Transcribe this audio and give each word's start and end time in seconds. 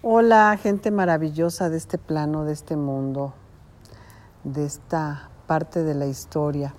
Hola, 0.00 0.56
gente 0.62 0.92
maravillosa 0.92 1.70
de 1.70 1.76
este 1.76 1.98
plano, 1.98 2.44
de 2.44 2.52
este 2.52 2.76
mundo, 2.76 3.34
de 4.44 4.64
esta 4.64 5.28
parte 5.48 5.82
de 5.82 5.96
la 5.96 6.06
historia. 6.06 6.72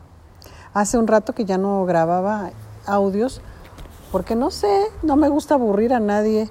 Hace 0.73 0.97
un 0.97 1.05
rato 1.05 1.33
que 1.33 1.43
ya 1.43 1.57
no 1.57 1.83
grababa 1.83 2.51
audios 2.85 3.41
porque 4.13 4.37
no 4.37 4.51
sé, 4.51 4.85
no 5.03 5.17
me 5.17 5.27
gusta 5.27 5.55
aburrir 5.55 5.93
a 5.93 5.99
nadie, 5.99 6.49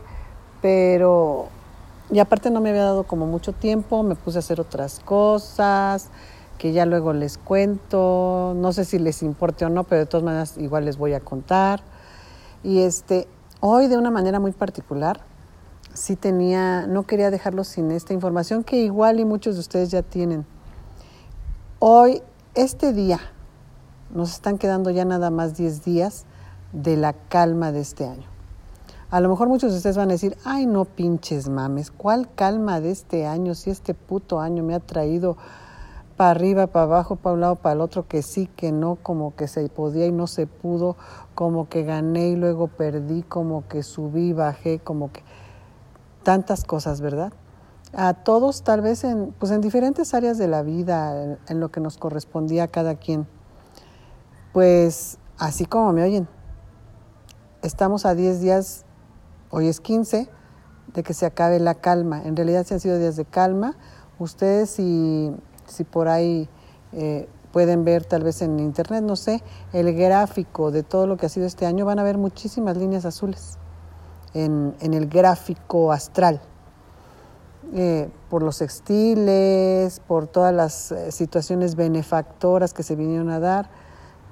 pero 0.60 1.46
y 2.10 2.18
aparte 2.18 2.50
no 2.50 2.60
me 2.60 2.68
había 2.68 2.84
dado 2.84 3.04
como 3.04 3.24
mucho 3.24 3.54
tiempo, 3.54 4.02
me 4.02 4.14
puse 4.14 4.36
a 4.36 4.40
hacer 4.40 4.60
otras 4.60 5.00
cosas 5.00 6.10
que 6.58 6.74
ya 6.74 6.84
luego 6.84 7.14
les 7.14 7.38
cuento, 7.38 8.52
no 8.54 8.74
sé 8.74 8.84
si 8.84 8.98
les 8.98 9.22
importe 9.22 9.64
o 9.64 9.70
no, 9.70 9.84
pero 9.84 10.00
de 10.00 10.06
todas 10.06 10.22
maneras 10.22 10.58
igual 10.58 10.84
les 10.84 10.98
voy 10.98 11.14
a 11.14 11.20
contar. 11.20 11.80
Y 12.62 12.80
este, 12.80 13.26
hoy 13.60 13.86
de 13.86 13.96
una 13.96 14.10
manera 14.10 14.38
muy 14.38 14.52
particular 14.52 15.27
sí 15.98 16.16
tenía, 16.16 16.86
no 16.86 17.02
quería 17.02 17.30
dejarlo 17.30 17.64
sin 17.64 17.90
esta 17.90 18.14
información 18.14 18.64
que 18.64 18.76
igual 18.76 19.20
y 19.20 19.24
muchos 19.24 19.56
de 19.56 19.60
ustedes 19.60 19.90
ya 19.90 20.02
tienen. 20.02 20.46
Hoy, 21.78 22.22
este 22.54 22.92
día, 22.92 23.20
nos 24.14 24.32
están 24.32 24.58
quedando 24.58 24.90
ya 24.90 25.04
nada 25.04 25.30
más 25.30 25.56
10 25.56 25.84
días 25.84 26.24
de 26.72 26.96
la 26.96 27.12
calma 27.12 27.72
de 27.72 27.80
este 27.80 28.06
año. 28.06 28.26
A 29.10 29.20
lo 29.20 29.28
mejor 29.28 29.48
muchos 29.48 29.72
de 29.72 29.78
ustedes 29.78 29.96
van 29.96 30.10
a 30.10 30.12
decir, 30.12 30.36
ay 30.44 30.66
no 30.66 30.84
pinches 30.84 31.48
mames, 31.48 31.90
¿cuál 31.90 32.28
calma 32.34 32.80
de 32.80 32.90
este 32.90 33.26
año? 33.26 33.54
Si 33.54 33.70
este 33.70 33.94
puto 33.94 34.38
año 34.38 34.62
me 34.62 34.74
ha 34.74 34.80
traído 34.80 35.36
para 36.18 36.30
arriba, 36.32 36.66
para 36.66 36.84
abajo, 36.84 37.16
para 37.16 37.34
un 37.34 37.40
lado, 37.40 37.56
para 37.56 37.74
el 37.74 37.80
otro, 37.80 38.06
que 38.06 38.22
sí, 38.22 38.50
que 38.54 38.72
no, 38.72 38.96
como 38.96 39.34
que 39.34 39.48
se 39.48 39.66
podía 39.68 40.04
y 40.06 40.12
no 40.12 40.26
se 40.26 40.46
pudo, 40.46 40.96
como 41.34 41.68
que 41.68 41.84
gané 41.84 42.30
y 42.30 42.36
luego 42.36 42.66
perdí, 42.66 43.22
como 43.22 43.66
que 43.68 43.82
subí, 43.82 44.32
bajé, 44.32 44.80
como 44.80 45.12
que 45.12 45.22
tantas 46.22 46.64
cosas, 46.64 47.00
¿verdad? 47.00 47.32
A 47.92 48.14
todos 48.14 48.62
tal 48.62 48.82
vez 48.82 49.04
en, 49.04 49.34
pues 49.38 49.50
en 49.50 49.60
diferentes 49.60 50.12
áreas 50.12 50.36
de 50.38 50.46
la 50.46 50.62
vida, 50.62 51.38
en, 51.46 51.60
lo 51.60 51.70
que 51.70 51.80
nos 51.80 51.96
correspondía 51.96 52.64
a 52.64 52.68
cada 52.68 52.96
quien. 52.96 53.26
Pues 54.52 55.18
así 55.38 55.64
como 55.64 55.92
me 55.92 56.02
oyen, 56.02 56.28
estamos 57.62 58.04
a 58.04 58.14
10 58.14 58.40
días, 58.40 58.84
hoy 59.50 59.68
es 59.68 59.80
15, 59.80 60.28
de 60.94 61.02
que 61.02 61.14
se 61.14 61.26
acabe 61.26 61.60
la 61.60 61.74
calma. 61.74 62.22
En 62.24 62.36
realidad 62.36 62.64
se 62.66 62.74
han 62.74 62.80
sido 62.80 62.98
días 62.98 63.16
de 63.16 63.24
calma. 63.24 63.76
Ustedes 64.18 64.70
si, 64.70 65.34
si 65.66 65.84
por 65.84 66.08
ahí 66.08 66.48
eh, 66.92 67.28
pueden 67.52 67.84
ver 67.84 68.04
tal 68.04 68.22
vez 68.22 68.42
en 68.42 68.58
internet, 68.60 69.02
no 69.02 69.16
sé, 69.16 69.42
el 69.72 69.94
gráfico 69.94 70.70
de 70.70 70.82
todo 70.82 71.06
lo 71.06 71.16
que 71.16 71.26
ha 71.26 71.28
sido 71.30 71.46
este 71.46 71.64
año, 71.66 71.86
van 71.86 71.98
a 71.98 72.02
ver 72.02 72.18
muchísimas 72.18 72.76
líneas 72.76 73.04
azules 73.04 73.58
en, 74.34 74.74
el 74.80 75.08
gráfico 75.08 75.92
astral. 75.92 76.40
Eh, 77.74 78.10
por 78.30 78.42
los 78.42 78.58
textiles, 78.58 80.00
por 80.00 80.26
todas 80.26 80.54
las 80.54 80.90
eh, 80.90 81.12
situaciones 81.12 81.74
benefactoras 81.74 82.72
que 82.72 82.82
se 82.82 82.96
vinieron 82.96 83.28
a 83.28 83.40
dar. 83.40 83.68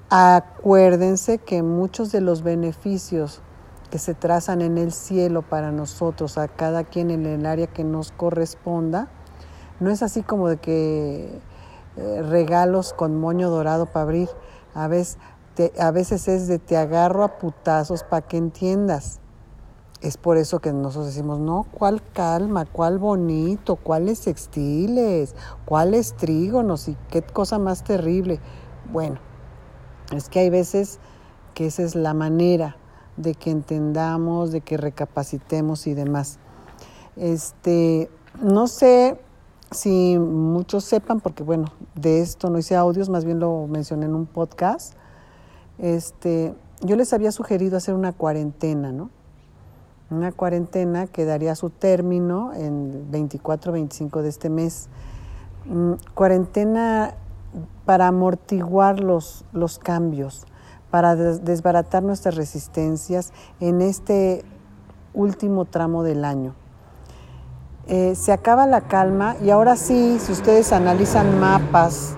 Acuérdense 0.09 1.39
que 1.39 1.63
muchos 1.63 2.13
de 2.13 2.21
los 2.21 2.43
beneficios 2.43 3.43
que 3.91 3.99
se 3.99 4.15
trazan 4.15 4.63
en 4.63 4.79
el 4.79 4.93
cielo 4.93 5.43
para 5.43 5.73
nosotros, 5.73 6.39
a 6.39 6.49
cada 6.49 6.85
quien 6.85 7.11
en 7.11 7.27
el 7.27 7.45
área 7.45 7.67
que 7.67 7.85
nos 7.85 8.13
corresponda, 8.13 9.09
no 9.81 9.91
es 9.91 10.03
así 10.03 10.23
como 10.23 10.49
de 10.49 10.57
que 10.57 11.41
eh, 11.97 12.23
regalos 12.23 12.93
con 12.93 13.19
moño 13.19 13.51
dorado 13.51 13.87
para 13.87 14.05
abrir. 14.05 14.29
A 14.75 14.89
veces, 14.89 15.19
a 15.79 15.91
veces 15.91 16.29
es 16.29 16.49
de 16.49 16.59
te 16.59 16.77
agarro 16.77 17.25
a 17.25 17.39
putazos 17.39 18.03
para 18.03 18.27
que 18.27 18.37
entiendas. 18.37 19.21
Es 20.07 20.19
por 20.19 20.37
eso 20.37 20.61
que 20.61 20.73
nosotros 20.73 21.07
decimos, 21.07 21.41
no, 21.41 21.67
¿cuál 21.73 22.01
calma? 22.13 22.65
¿Cuál 22.65 23.01
bonito? 23.01 23.75
¿Cuáles 23.75 24.21
textiles? 24.21 25.35
¿Cuáles 25.65 26.15
trígonos? 26.15 26.87
Y 26.87 26.97
qué 27.11 27.23
cosa 27.23 27.59
más 27.59 27.83
terrible. 27.83 28.39
Bueno, 28.93 29.19
es 30.13 30.29
que 30.29 30.39
hay 30.39 30.49
veces 30.49 31.01
que 31.55 31.67
esa 31.67 31.83
es 31.83 31.97
la 31.97 32.15
manera 32.15 32.77
de 33.17 33.35
que 33.35 33.51
entendamos, 33.51 34.53
de 34.53 34.61
que 34.61 34.77
recapacitemos 34.77 35.89
y 35.89 35.95
demás. 35.95 36.39
Este, 37.17 38.09
no 38.41 38.69
sé 38.69 39.19
si 39.73 40.21
muchos 40.21 40.85
sepan, 40.85 41.19
porque 41.19 41.43
bueno, 41.43 41.73
de 41.97 42.21
esto 42.21 42.49
no 42.49 42.59
hice 42.59 42.77
audios, 42.77 43.09
más 43.09 43.25
bien 43.25 43.41
lo 43.41 43.67
mencioné 43.67 44.07
en 44.07 44.15
un 44.15 44.27
podcast. 44.27 44.95
Este, 45.79 46.55
yo 46.81 46.95
les 46.95 47.13
había 47.13 47.33
sugerido 47.33 47.77
hacer 47.77 47.95
una 47.95 48.13
cuarentena, 48.13 48.93
¿no? 48.93 49.16
Una 50.11 50.33
cuarentena 50.33 51.07
que 51.07 51.25
daría 51.25 51.55
su 51.55 51.71
término 51.71 52.53
en 52.55 53.11
24-25 53.11 54.23
de 54.23 54.29
este 54.29 54.51
mes. 54.51 54.89
Mm, 55.67 55.95
cuarentena 56.15 57.15
para 57.85 58.09
amortiguar 58.09 59.01
los, 59.01 59.45
los 59.53 59.79
cambios, 59.79 60.47
para 60.91 61.17
desbaratar 61.17 62.03
nuestras 62.03 62.37
resistencias 62.37 63.33
en 63.61 63.83
este 63.83 64.45
último 65.15 65.65
tramo 65.65 66.03
del 66.03 66.25
año. 66.25 66.55
Eh, 67.89 68.15
se 68.17 68.33
acaba 68.33 68.67
la 68.67 68.83
calma 68.83 69.37
y 69.43 69.51
ahora 69.51 69.77
sí, 69.77 70.19
si 70.21 70.33
ustedes 70.33 70.73
analizan 70.73 71.39
mapas 71.39 72.17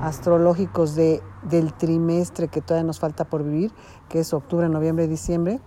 astrológicos 0.00 0.94
de, 0.94 1.22
del 1.48 1.72
trimestre 1.72 2.48
que 2.48 2.60
todavía 2.60 2.86
nos 2.86 2.98
falta 2.98 3.24
por 3.24 3.44
vivir, 3.44 3.72
que 4.08 4.20
es 4.20 4.34
octubre, 4.34 4.68
noviembre, 4.68 5.06
diciembre, 5.06 5.60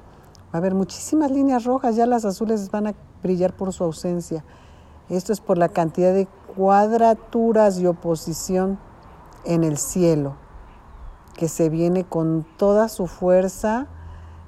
Va 0.48 0.54
a 0.54 0.58
haber 0.58 0.76
muchísimas 0.76 1.32
líneas 1.32 1.66
rojas, 1.66 1.96
ya 1.96 2.06
las 2.06 2.24
azules 2.24 2.72
van 2.72 2.88
a 2.88 2.94
brillar 3.22 3.54
por 3.54 3.74
su 3.74 3.84
ausencia. 3.84 4.46
Esto 5.10 5.34
es 5.34 5.42
por 5.42 5.58
la 5.58 5.70
cantidad 5.70 6.14
de 6.14 6.28
cuadraturas 6.56 7.80
y 7.80 7.86
oposición 7.86 8.80
en 9.46 9.64
el 9.64 9.78
cielo, 9.78 10.36
que 11.36 11.48
se 11.48 11.70
viene 11.70 12.04
con 12.04 12.46
toda 12.58 12.90
su 12.90 13.08
fuerza, 13.08 13.88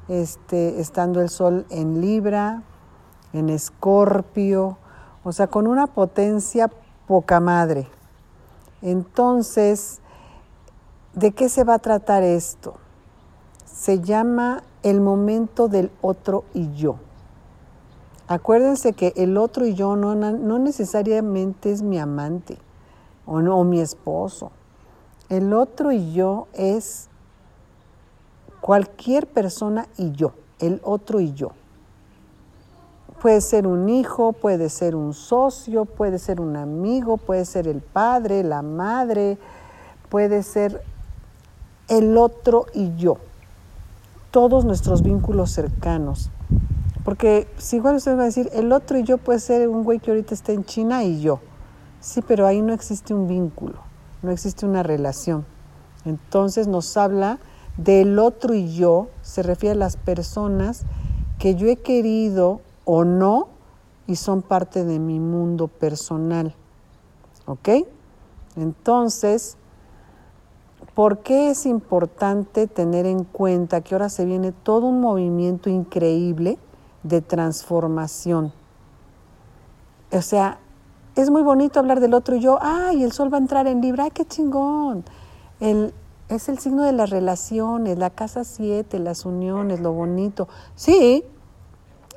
este, 0.07 0.79
estando 0.79 1.21
el 1.21 1.29
sol 1.29 1.65
en 1.69 2.01
Libra, 2.01 2.63
en 3.33 3.49
Escorpio, 3.49 4.77
o 5.23 5.31
sea, 5.31 5.47
con 5.47 5.67
una 5.67 5.87
potencia 5.87 6.69
poca 7.07 7.39
madre. 7.39 7.87
Entonces, 8.81 9.99
¿de 11.13 11.31
qué 11.31 11.49
se 11.49 11.63
va 11.63 11.75
a 11.75 11.79
tratar 11.79 12.23
esto? 12.23 12.75
Se 13.65 13.99
llama 13.99 14.63
el 14.83 15.01
momento 15.01 15.67
del 15.67 15.91
otro 16.01 16.45
y 16.53 16.73
yo. 16.73 16.95
Acuérdense 18.27 18.93
que 18.93 19.13
el 19.15 19.37
otro 19.37 19.65
y 19.65 19.73
yo 19.73 19.95
no, 19.95 20.15
no 20.15 20.59
necesariamente 20.59 21.71
es 21.71 21.81
mi 21.81 21.97
amante 21.97 22.57
o, 23.25 23.37
o 23.37 23.63
mi 23.63 23.79
esposo. 23.79 24.51
El 25.29 25.53
otro 25.53 25.91
y 25.91 26.13
yo 26.13 26.47
es 26.53 27.09
cualquier 28.61 29.27
persona 29.27 29.87
y 29.97 30.11
yo, 30.11 30.33
el 30.59 30.79
otro 30.83 31.19
y 31.19 31.33
yo. 31.33 31.51
Puede 33.21 33.41
ser 33.41 33.67
un 33.67 33.89
hijo, 33.89 34.31
puede 34.31 34.69
ser 34.69 34.95
un 34.95 35.13
socio, 35.13 35.85
puede 35.85 36.19
ser 36.19 36.39
un 36.39 36.55
amigo, 36.55 37.17
puede 37.17 37.43
ser 37.45 37.67
el 37.67 37.81
padre, 37.81 38.43
la 38.43 38.61
madre, 38.61 39.37
puede 40.07 40.41
ser 40.43 40.83
el 41.89 42.15
otro 42.15 42.67
y 42.73 42.95
yo 42.95 43.17
todos 44.31 44.65
nuestros 44.65 45.01
vínculos 45.01 45.51
cercanos. 45.51 46.29
Porque 47.03 47.47
si 47.57 47.77
igual 47.77 47.95
usted 47.95 48.17
va 48.17 48.23
a 48.23 48.25
decir, 48.25 48.49
el 48.53 48.71
otro 48.71 48.97
y 48.97 49.03
yo 49.03 49.17
puede 49.17 49.39
ser 49.39 49.67
un 49.67 49.83
güey 49.83 49.99
que 49.99 50.11
ahorita 50.11 50.33
está 50.33 50.51
en 50.51 50.63
China 50.63 51.03
y 51.03 51.21
yo. 51.21 51.39
Sí, 51.99 52.21
pero 52.25 52.45
ahí 52.45 52.61
no 52.61 52.73
existe 52.73 53.13
un 53.13 53.27
vínculo, 53.27 53.79
no 54.21 54.31
existe 54.31 54.65
una 54.65 54.83
relación. 54.83 55.45
Entonces 56.05 56.67
nos 56.67 56.95
habla 56.97 57.39
del 57.77 58.19
otro 58.19 58.53
y 58.53 58.73
yo, 58.73 59.07
se 59.21 59.43
refiere 59.43 59.73
a 59.73 59.77
las 59.77 59.97
personas 59.97 60.85
que 61.39 61.55
yo 61.55 61.67
he 61.67 61.77
querido 61.77 62.61
o 62.85 63.05
no 63.05 63.47
y 64.07 64.15
son 64.15 64.41
parte 64.41 64.85
de 64.85 64.99
mi 64.99 65.19
mundo 65.19 65.67
personal. 65.67 66.55
¿Ok? 67.45 67.69
Entonces, 68.55 69.57
¿Por 70.99 71.19
qué 71.19 71.49
es 71.49 71.65
importante 71.65 72.67
tener 72.67 73.05
en 73.05 73.23
cuenta 73.23 73.79
que 73.79 73.95
ahora 73.95 74.09
se 74.09 74.25
viene 74.25 74.51
todo 74.51 74.87
un 74.87 74.99
movimiento 74.99 75.69
increíble 75.69 76.59
de 77.03 77.21
transformación? 77.21 78.51
O 80.11 80.21
sea, 80.21 80.59
es 81.15 81.29
muy 81.29 81.41
bonito 81.41 81.79
hablar 81.79 82.01
del 82.01 82.13
otro 82.13 82.35
y 82.35 82.41
yo, 82.41 82.59
ay, 82.61 83.01
el 83.01 83.13
sol 83.13 83.33
va 83.33 83.37
a 83.37 83.39
entrar 83.39 83.65
en 83.67 83.79
Libra, 83.79 84.03
ay, 84.03 84.11
qué 84.13 84.25
chingón. 84.25 85.05
El, 85.61 85.93
es 86.27 86.49
el 86.49 86.59
signo 86.59 86.83
de 86.83 86.91
las 86.91 87.11
relaciones, 87.11 87.97
la 87.97 88.09
casa 88.09 88.43
7, 88.43 88.99
las 88.99 89.25
uniones, 89.25 89.79
lo 89.79 89.93
bonito. 89.93 90.49
Sí, 90.75 91.23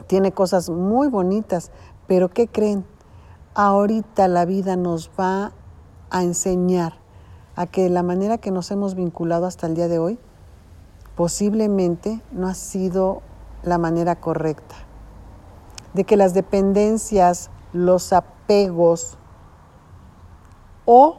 tiene 0.08 0.32
cosas 0.32 0.70
muy 0.70 1.06
bonitas, 1.06 1.70
pero 2.08 2.31
¿qué 2.31 2.49
creen? 2.49 2.85
Ahorita 3.55 4.26
la 4.26 4.44
vida 4.44 4.75
nos 4.75 5.08
va 5.17 5.52
a 6.11 6.25
enseñar 6.25 7.01
a 7.56 7.66
que 7.66 7.88
la 7.90 8.02
manera 8.02 8.38
que 8.38 8.50
nos 8.50 8.70
hemos 8.70 8.94
vinculado 8.94 9.46
hasta 9.46 9.66
el 9.66 9.75
día 9.75 9.88
de 9.88 9.99
hoy 9.99 10.19
posiblemente 11.16 12.20
no 12.32 12.49
ha 12.49 12.54
sido 12.54 13.22
la 13.62 13.78
manera 13.78 14.16
correcta. 14.16 14.75
de 15.94 16.04
que 16.04 16.16
las 16.16 16.32
dependencias, 16.32 17.50
los 17.72 18.12
apegos 18.12 19.19
o 20.84 21.19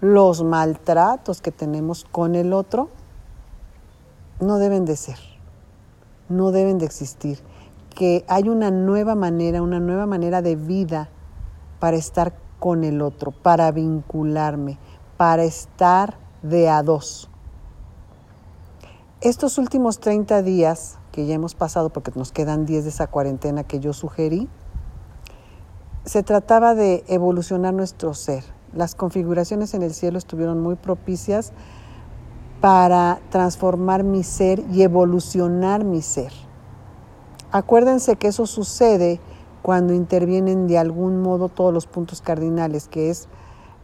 los 0.00 0.44
maltratos 0.44 1.40
que 1.40 1.50
tenemos 1.50 2.04
con 2.04 2.34
el 2.34 2.52
otro 2.52 2.90
no 4.40 4.58
deben 4.58 4.84
de 4.84 4.96
ser, 4.96 5.18
no 6.28 6.50
deben 6.50 6.78
de 6.78 6.84
existir, 6.84 7.38
que 7.94 8.24
hay 8.28 8.50
una 8.50 8.70
nueva 8.70 9.14
manera, 9.14 9.62
una 9.62 9.80
nueva 9.80 10.04
manera 10.04 10.42
de 10.42 10.56
vida 10.56 11.08
para 11.80 11.96
estar 11.96 12.34
con 12.58 12.84
el 12.84 13.00
otro, 13.00 13.30
para 13.30 13.70
vincularme, 13.72 14.78
para 15.16 15.44
estar 15.44 16.18
de 16.42 16.68
a 16.68 16.82
dos. 16.82 17.28
Estos 19.20 19.58
últimos 19.58 19.98
30 19.98 20.42
días 20.42 20.98
que 21.12 21.26
ya 21.26 21.34
hemos 21.34 21.54
pasado, 21.54 21.88
porque 21.88 22.12
nos 22.14 22.32
quedan 22.32 22.66
10 22.66 22.84
de 22.84 22.90
esa 22.90 23.06
cuarentena 23.06 23.64
que 23.64 23.80
yo 23.80 23.94
sugerí, 23.94 24.48
se 26.04 26.22
trataba 26.22 26.74
de 26.74 27.04
evolucionar 27.08 27.72
nuestro 27.72 28.12
ser. 28.12 28.44
Las 28.74 28.94
configuraciones 28.94 29.72
en 29.72 29.82
el 29.82 29.94
cielo 29.94 30.18
estuvieron 30.18 30.60
muy 30.60 30.74
propicias 30.76 31.52
para 32.60 33.20
transformar 33.30 34.04
mi 34.04 34.22
ser 34.22 34.62
y 34.70 34.82
evolucionar 34.82 35.84
mi 35.84 36.02
ser. 36.02 36.32
Acuérdense 37.50 38.16
que 38.16 38.28
eso 38.28 38.44
sucede 38.44 39.20
cuando 39.62 39.94
intervienen 39.94 40.66
de 40.66 40.78
algún 40.78 41.22
modo 41.22 41.48
todos 41.48 41.72
los 41.72 41.86
puntos 41.86 42.20
cardinales, 42.20 42.88
que 42.88 43.10
es, 43.10 43.28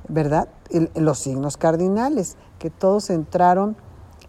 ¿verdad? 0.08 0.48
los 0.94 1.18
signos 1.18 1.56
cardinales, 1.56 2.36
que 2.58 2.70
todos 2.70 3.10
entraron 3.10 3.76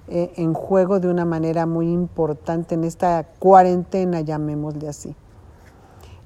eh, 0.09 0.33
en 0.35 0.53
juego 0.53 0.99
de 0.99 1.07
una 1.07 1.23
manera 1.23 1.65
muy 1.65 1.89
importante 1.89 2.75
en 2.75 2.83
esta 2.83 3.23
cuarentena, 3.39 4.19
llamémosle 4.19 4.89
así, 4.89 5.15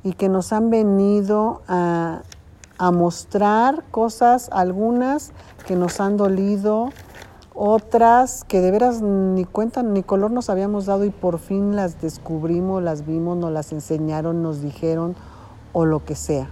y 0.03 0.13
que 0.13 0.29
nos 0.29 0.51
han 0.51 0.69
venido 0.71 1.61
a, 1.67 2.21
mostrar 2.91 3.83
cosas, 3.91 4.49
algunas 4.51 5.31
que 5.65 5.75
nos 5.75 5.99
han 5.99 6.17
dolido, 6.17 6.89
otras 7.53 8.43
que 8.43 8.61
de 8.61 8.69
veras 8.69 9.01
ni 9.01 9.45
cuentan 9.45 9.93
ni 9.93 10.03
color 10.03 10.29
nos 10.29 10.51
habíamos 10.51 10.85
dado 10.85 11.03
y 11.03 11.09
por 11.09 11.39
fin 11.39 11.75
las 11.75 11.99
descubrimos, 12.01 12.83
las 12.83 13.05
vimos, 13.05 13.35
nos 13.35 13.51
las 13.51 13.71
enseñaron, 13.71 14.43
nos 14.43 14.61
dijeron 14.61 15.15
o 15.73 15.85
lo 15.85 16.05
que 16.05 16.15
sea. 16.15 16.49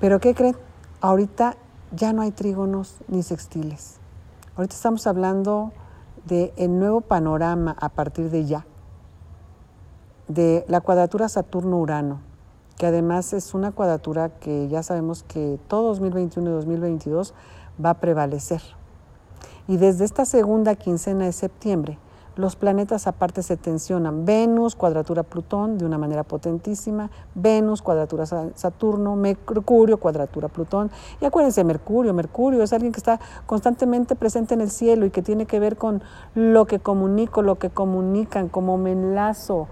Pero 0.00 0.20
¿qué 0.20 0.34
creen? 0.34 0.56
Ahorita 1.04 1.58
ya 1.94 2.14
no 2.14 2.22
hay 2.22 2.30
trígonos 2.30 2.96
ni 3.08 3.22
sextiles. 3.22 3.98
Ahorita 4.56 4.74
estamos 4.74 5.06
hablando 5.06 5.70
del 6.24 6.54
el 6.56 6.78
nuevo 6.78 7.02
panorama 7.02 7.76
a 7.78 7.90
partir 7.90 8.30
de 8.30 8.46
ya, 8.46 8.64
de 10.28 10.64
la 10.66 10.80
cuadratura 10.80 11.28
Saturno-Urano, 11.28 12.20
que 12.78 12.86
además 12.86 13.34
es 13.34 13.52
una 13.52 13.70
cuadratura 13.70 14.30
que 14.30 14.66
ya 14.68 14.82
sabemos 14.82 15.24
que 15.24 15.60
todo 15.68 15.88
2021 15.88 16.48
y 16.48 16.52
2022 16.54 17.34
va 17.84 17.90
a 17.90 18.00
prevalecer. 18.00 18.62
Y 19.68 19.76
desde 19.76 20.06
esta 20.06 20.24
segunda 20.24 20.74
quincena 20.74 21.26
de 21.26 21.32
septiembre 21.32 21.98
los 22.36 22.56
planetas 22.56 23.06
aparte 23.06 23.42
se 23.42 23.56
tensionan. 23.56 24.24
Venus, 24.24 24.74
cuadratura 24.74 25.22
Plutón 25.22 25.78
de 25.78 25.84
una 25.84 25.98
manera 25.98 26.24
potentísima, 26.24 27.10
Venus, 27.34 27.80
cuadratura 27.80 28.26
Saturno, 28.26 29.14
Mercurio, 29.16 29.98
cuadratura 29.98 30.48
Plutón. 30.48 30.90
Y 31.20 31.26
acuérdense, 31.26 31.62
Mercurio, 31.64 32.12
Mercurio 32.12 32.62
es 32.62 32.72
alguien 32.72 32.92
que 32.92 32.98
está 32.98 33.20
constantemente 33.46 34.16
presente 34.16 34.54
en 34.54 34.60
el 34.60 34.70
cielo 34.70 35.06
y 35.06 35.10
que 35.10 35.22
tiene 35.22 35.46
que 35.46 35.60
ver 35.60 35.76
con 35.76 36.02
lo 36.34 36.66
que 36.66 36.80
comunico, 36.80 37.42
lo 37.42 37.56
que 37.56 37.70
comunican, 37.70 38.48
como 38.48 38.78
me 38.78 38.92
enlazo. 38.92 39.68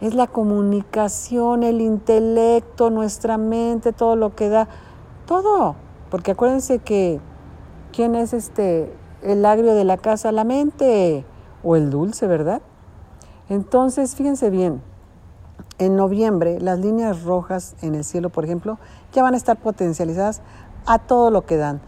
Es 0.00 0.14
la 0.14 0.26
comunicación, 0.26 1.62
el 1.62 1.80
intelecto, 1.80 2.90
nuestra 2.90 3.38
mente, 3.38 3.92
todo 3.92 4.16
lo 4.16 4.34
que 4.34 4.50
da, 4.50 4.68
todo. 5.26 5.76
Porque 6.10 6.32
acuérdense 6.32 6.80
que, 6.80 7.20
¿quién 7.92 8.14
es 8.14 8.34
este, 8.34 8.92
el 9.22 9.46
agrio 9.46 9.74
de 9.74 9.84
la 9.84 9.96
casa? 9.96 10.32
La 10.32 10.44
mente 10.44 11.24
o 11.64 11.76
el 11.76 11.90
dulce, 11.90 12.26
¿verdad? 12.26 12.62
Entonces, 13.48 14.14
fíjense 14.14 14.50
bien, 14.50 14.82
en 15.78 15.96
noviembre 15.96 16.60
las 16.60 16.78
líneas 16.78 17.24
rojas 17.24 17.74
en 17.82 17.94
el 17.94 18.04
cielo, 18.04 18.30
por 18.30 18.44
ejemplo, 18.44 18.78
ya 19.12 19.22
van 19.22 19.34
a 19.34 19.36
estar 19.36 19.60
potencializadas 19.60 20.40
a 20.86 20.98
todo 20.98 21.30
lo 21.30 21.44
que 21.46 21.56
dan 21.56 21.80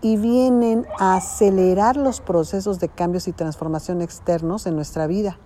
y 0.00 0.16
vienen 0.16 0.86
a 0.98 1.16
acelerar 1.16 1.96
los 1.96 2.20
procesos 2.20 2.80
de 2.80 2.88
cambios 2.88 3.28
y 3.28 3.32
transformación 3.32 4.02
externos 4.02 4.66
en 4.66 4.74
nuestra 4.74 5.06
vida. 5.06 5.38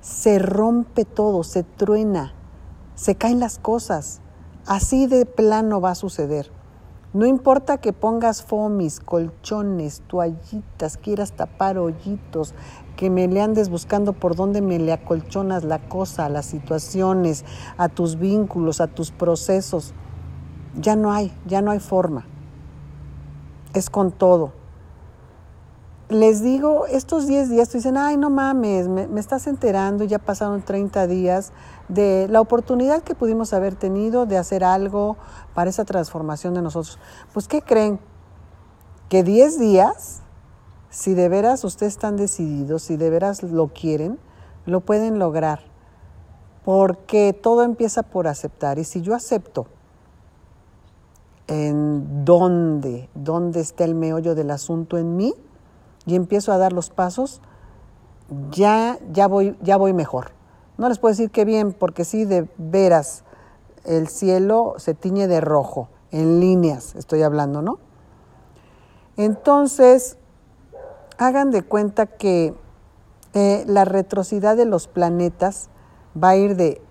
Se 0.00 0.38
rompe 0.38 1.04
todo, 1.04 1.42
se 1.42 1.62
truena, 1.62 2.34
se 2.94 3.14
caen 3.14 3.40
las 3.40 3.58
cosas. 3.58 4.20
Así 4.66 5.06
de 5.06 5.26
plano 5.26 5.80
va 5.80 5.92
a 5.92 5.94
suceder. 5.94 6.50
No 7.14 7.26
importa 7.26 7.78
que 7.78 7.92
pongas 7.92 8.42
fomis, 8.42 9.00
colchones, 9.00 10.02
toallitas, 10.06 10.96
quieras 10.96 11.32
tapar 11.32 11.78
hoyitos, 11.78 12.54
que 12.96 13.10
me 13.10 13.26
le 13.28 13.40
andes 13.40 13.68
buscando 13.68 14.12
por 14.12 14.36
dónde 14.36 14.60
me 14.60 14.78
le 14.78 14.92
acolchonas 14.92 15.64
la 15.64 15.78
cosa, 15.88 16.28
las 16.28 16.46
situaciones, 16.46 17.44
a 17.76 17.88
tus 17.88 18.18
vínculos, 18.18 18.80
a 18.80 18.86
tus 18.86 19.10
procesos. 19.10 19.94
Ya 20.78 20.96
no 20.96 21.12
hay, 21.12 21.32
ya 21.46 21.62
no 21.62 21.70
hay 21.70 21.80
forma. 21.80 22.26
Es 23.74 23.90
con 23.90 24.12
todo. 24.12 24.52
Les 26.08 26.42
digo, 26.42 26.86
estos 26.86 27.26
10 27.26 27.48
días, 27.48 27.70
tú 27.70 27.78
dicen, 27.78 27.96
ay, 27.96 28.18
no 28.18 28.28
mames, 28.28 28.86
me, 28.86 29.06
me 29.06 29.18
estás 29.18 29.46
enterando, 29.46 30.04
ya 30.04 30.18
pasaron 30.18 30.60
30 30.60 31.06
días 31.06 31.52
de 31.88 32.28
la 32.28 32.40
oportunidad 32.42 33.02
que 33.02 33.14
pudimos 33.14 33.54
haber 33.54 33.76
tenido 33.76 34.26
de 34.26 34.36
hacer 34.36 34.62
algo 34.62 35.16
para 35.54 35.70
esa 35.70 35.86
transformación 35.86 36.52
de 36.52 36.60
nosotros. 36.60 36.98
Pues, 37.32 37.48
¿qué 37.48 37.62
creen? 37.62 37.98
Que 39.08 39.22
10 39.22 39.58
días 39.58 40.21
si 40.92 41.14
de 41.14 41.30
veras 41.30 41.64
ustedes 41.64 41.94
están 41.94 42.16
decididos, 42.16 42.82
si 42.82 42.98
de 42.98 43.08
veras 43.08 43.42
lo 43.42 43.68
quieren, 43.68 44.18
lo 44.66 44.80
pueden 44.82 45.18
lograr. 45.18 45.60
Porque 46.66 47.32
todo 47.32 47.62
empieza 47.62 48.02
por 48.02 48.28
aceptar. 48.28 48.78
Y 48.78 48.84
si 48.84 49.00
yo 49.00 49.14
acepto 49.14 49.66
en 51.46 52.26
dónde, 52.26 53.08
dónde 53.14 53.60
está 53.60 53.84
el 53.84 53.94
meollo 53.94 54.34
del 54.34 54.50
asunto 54.50 54.98
en 54.98 55.16
mí 55.16 55.34
y 56.04 56.14
empiezo 56.14 56.52
a 56.52 56.58
dar 56.58 56.74
los 56.74 56.90
pasos, 56.90 57.40
ya, 58.50 58.98
ya, 59.12 59.28
voy, 59.28 59.56
ya 59.62 59.78
voy 59.78 59.94
mejor. 59.94 60.32
No 60.76 60.90
les 60.90 60.98
puedo 60.98 61.12
decir 61.12 61.30
que 61.30 61.46
bien, 61.46 61.72
porque 61.72 62.04
si 62.04 62.26
de 62.26 62.50
veras 62.58 63.24
el 63.84 64.08
cielo 64.08 64.74
se 64.76 64.92
tiñe 64.92 65.26
de 65.26 65.40
rojo, 65.40 65.88
en 66.10 66.38
líneas 66.38 66.94
estoy 66.96 67.22
hablando, 67.22 67.62
¿no? 67.62 67.78
Entonces, 69.16 70.18
hagan 71.22 71.50
de 71.50 71.62
cuenta 71.62 72.06
que 72.06 72.54
eh, 73.34 73.64
la 73.66 73.84
retrocidad 73.84 74.56
de 74.56 74.66
los 74.66 74.88
planetas 74.88 75.70
va 76.22 76.30
a 76.30 76.36
ir 76.36 76.56
de, 76.56 76.82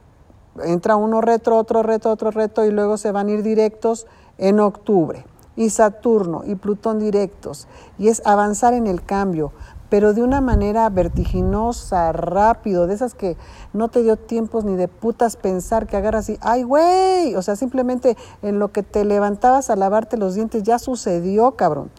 entra 0.63 0.95
uno 0.95 1.21
retro, 1.21 1.57
otro 1.57 1.83
retro, 1.83 2.11
otro 2.11 2.31
retro 2.31 2.65
y 2.65 2.71
luego 2.71 2.97
se 2.97 3.11
van 3.11 3.27
a 3.27 3.31
ir 3.31 3.43
directos 3.43 4.07
en 4.37 4.59
octubre. 4.59 5.25
Y 5.55 5.69
Saturno 5.69 6.43
y 6.45 6.55
Plutón 6.55 6.99
directos. 6.99 7.67
Y 7.97 8.07
es 8.07 8.21
avanzar 8.25 8.73
en 8.73 8.87
el 8.87 9.03
cambio, 9.03 9.51
pero 9.89 10.13
de 10.13 10.23
una 10.23 10.39
manera 10.39 10.89
vertiginosa, 10.89 12.13
rápido, 12.13 12.87
de 12.87 12.93
esas 12.93 13.13
que 13.13 13.35
no 13.73 13.89
te 13.89 14.01
dio 14.01 14.15
tiempos 14.15 14.63
ni 14.63 14.75
de 14.75 14.87
putas 14.87 15.35
pensar 15.35 15.85
que 15.85 15.97
agarras 15.97 16.29
y, 16.29 16.37
ay, 16.41 16.63
güey, 16.63 17.35
o 17.35 17.41
sea, 17.41 17.57
simplemente 17.57 18.15
en 18.41 18.57
lo 18.57 18.71
que 18.71 18.83
te 18.83 19.03
levantabas 19.03 19.69
a 19.69 19.75
lavarte 19.75 20.15
los 20.15 20.33
dientes 20.33 20.63
ya 20.63 20.79
sucedió, 20.79 21.51
cabrón. 21.51 21.91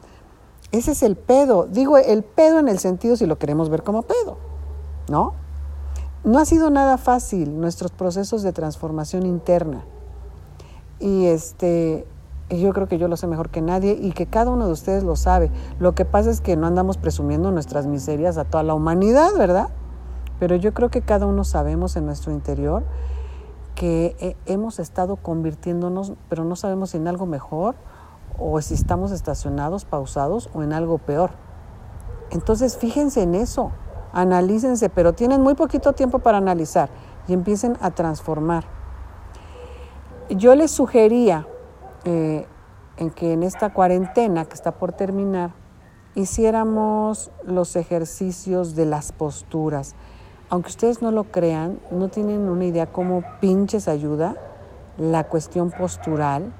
Ese 0.73 0.93
es 0.93 1.03
el 1.03 1.17
pedo. 1.17 1.67
Digo, 1.71 1.99
el 1.99 2.25
pedo 2.25 2.59
en 2.59 2.69
el 2.69 2.79
sentido 2.79 3.17
si 3.17 3.27
lo 3.27 3.39
queremos 3.39 3.69
ver 3.69 3.83
como 3.83 4.03
pedo, 4.03 4.39
¿no? 5.09 5.35
No 6.25 6.39
ha 6.39 6.45
sido 6.45 6.71
nada 6.71 6.99
fácil 6.99 7.61
nuestros 7.61 7.93
procesos 7.93 8.43
de 8.43 8.53
transformación 8.53 9.27
interna. 9.27 9.85
Y 10.99 11.27
este, 11.27 12.07
yo 12.49 12.73
creo 12.73 12.89
que 12.89 12.97
yo 12.97 13.09
lo 13.09 13.17
sé 13.17 13.27
mejor 13.27 13.51
que 13.51 13.61
nadie 13.61 13.99
y 14.01 14.13
que 14.13 14.27
cada 14.27 14.51
uno 14.51 14.67
de 14.67 14.73
ustedes 14.73 15.05
lo 15.05 15.17
sabe. 15.17 15.51
Lo 15.79 15.95
que 15.95 16.05
pasa 16.05 16.31
es 16.31 16.41
que 16.41 16.57
no 16.57 16.67
andamos 16.67 16.97
presumiendo 16.97 17.51
nuestras 17.51 17.87
miserias 17.87 18.39
a 18.39 18.45
toda 18.45 18.63
la 18.63 18.75
humanidad, 18.75 19.31
¿verdad? 19.37 19.69
Pero 20.39 20.57
yo 20.57 20.73
creo 20.73 20.91
que 20.91 21.03
cada 21.03 21.27
uno 21.27 21.45
sabemos 21.45 21.97
en 21.97 22.07
nuestro 22.07 22.33
interior 22.33 22.85
que 23.75 24.17
eh, 24.21 24.37
hemos 24.47 24.79
estado 24.79 25.17
convirtiéndonos, 25.17 26.13
pero 26.29 26.45
no 26.45 26.57
sabemos 26.57 26.91
si 26.91 26.99
en 26.99 27.09
algo 27.09 27.27
mejor 27.27 27.75
o 28.39 28.61
si 28.61 28.75
estamos 28.75 29.13
estacionados, 29.13 29.85
pausados 29.85 30.51
o 30.55 30.63
en 30.63 30.73
algo 30.73 30.99
peor. 30.99 31.31
Entonces 32.31 32.77
fíjense 32.77 33.23
en 33.23 33.35
eso, 33.35 33.73
analícense, 34.13 34.89
pero 34.89 35.13
tienen 35.13 35.43
muy 35.43 35.55
poquito 35.55 35.93
tiempo 35.93 36.19
para 36.21 36.39
analizar 36.39 36.91
y 37.29 37.35
empiecen 37.35 37.77
a 37.81 37.91
transformar. 37.91 38.65
Yo 40.31 40.55
les 40.55 40.71
sugería 40.71 41.47
eh, 42.05 42.47
en 42.97 43.11
que 43.11 43.33
en 43.33 43.43
esta 43.43 43.73
cuarentena 43.73 44.45
que 44.45 44.55
está 44.55 44.73
por 44.73 44.93
terminar, 44.93 45.53
hiciéramos 46.15 47.31
los 47.45 47.77
ejercicios 47.77 48.75
de 48.75 48.87
las 48.87 49.13
posturas. 49.13 49.95
aunque 50.51 50.69
ustedes 50.69 51.01
no 51.01 51.11
lo 51.11 51.25
crean, 51.25 51.81
no 51.91 52.09
tienen 52.09 52.51
una 52.51 52.67
idea 52.67 52.93
cómo 52.93 53.23
pinches 53.41 53.89
ayuda 53.89 54.37
la 54.99 55.25
cuestión 55.25 55.71
postural. 55.71 56.53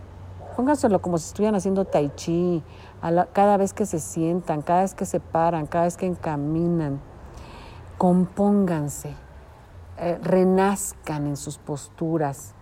Pónganselo 0.57 1.01
como 1.01 1.17
si 1.17 1.29
estuvieran 1.29 1.55
haciendo 1.55 1.85
tai 1.87 2.11
chi, 2.15 2.63
cada 3.33 3.57
vez 3.57 3.73
que 3.73 3.87
se 3.87 3.99
sientan, 3.99 4.61
cada 4.61 4.83
vez 4.83 4.95
que 4.95 5.07
se 5.07 5.19
paran, 5.19 5.67
cada 5.67 5.85
vez 5.85 5.97
que 5.97 6.07
encaminan. 6.07 7.01
Compónganse, 7.97 9.15
eh, 9.99 10.19
renazcan 10.23 11.27
en 11.27 11.37
sus 11.37 11.57
posturas, 11.57 12.55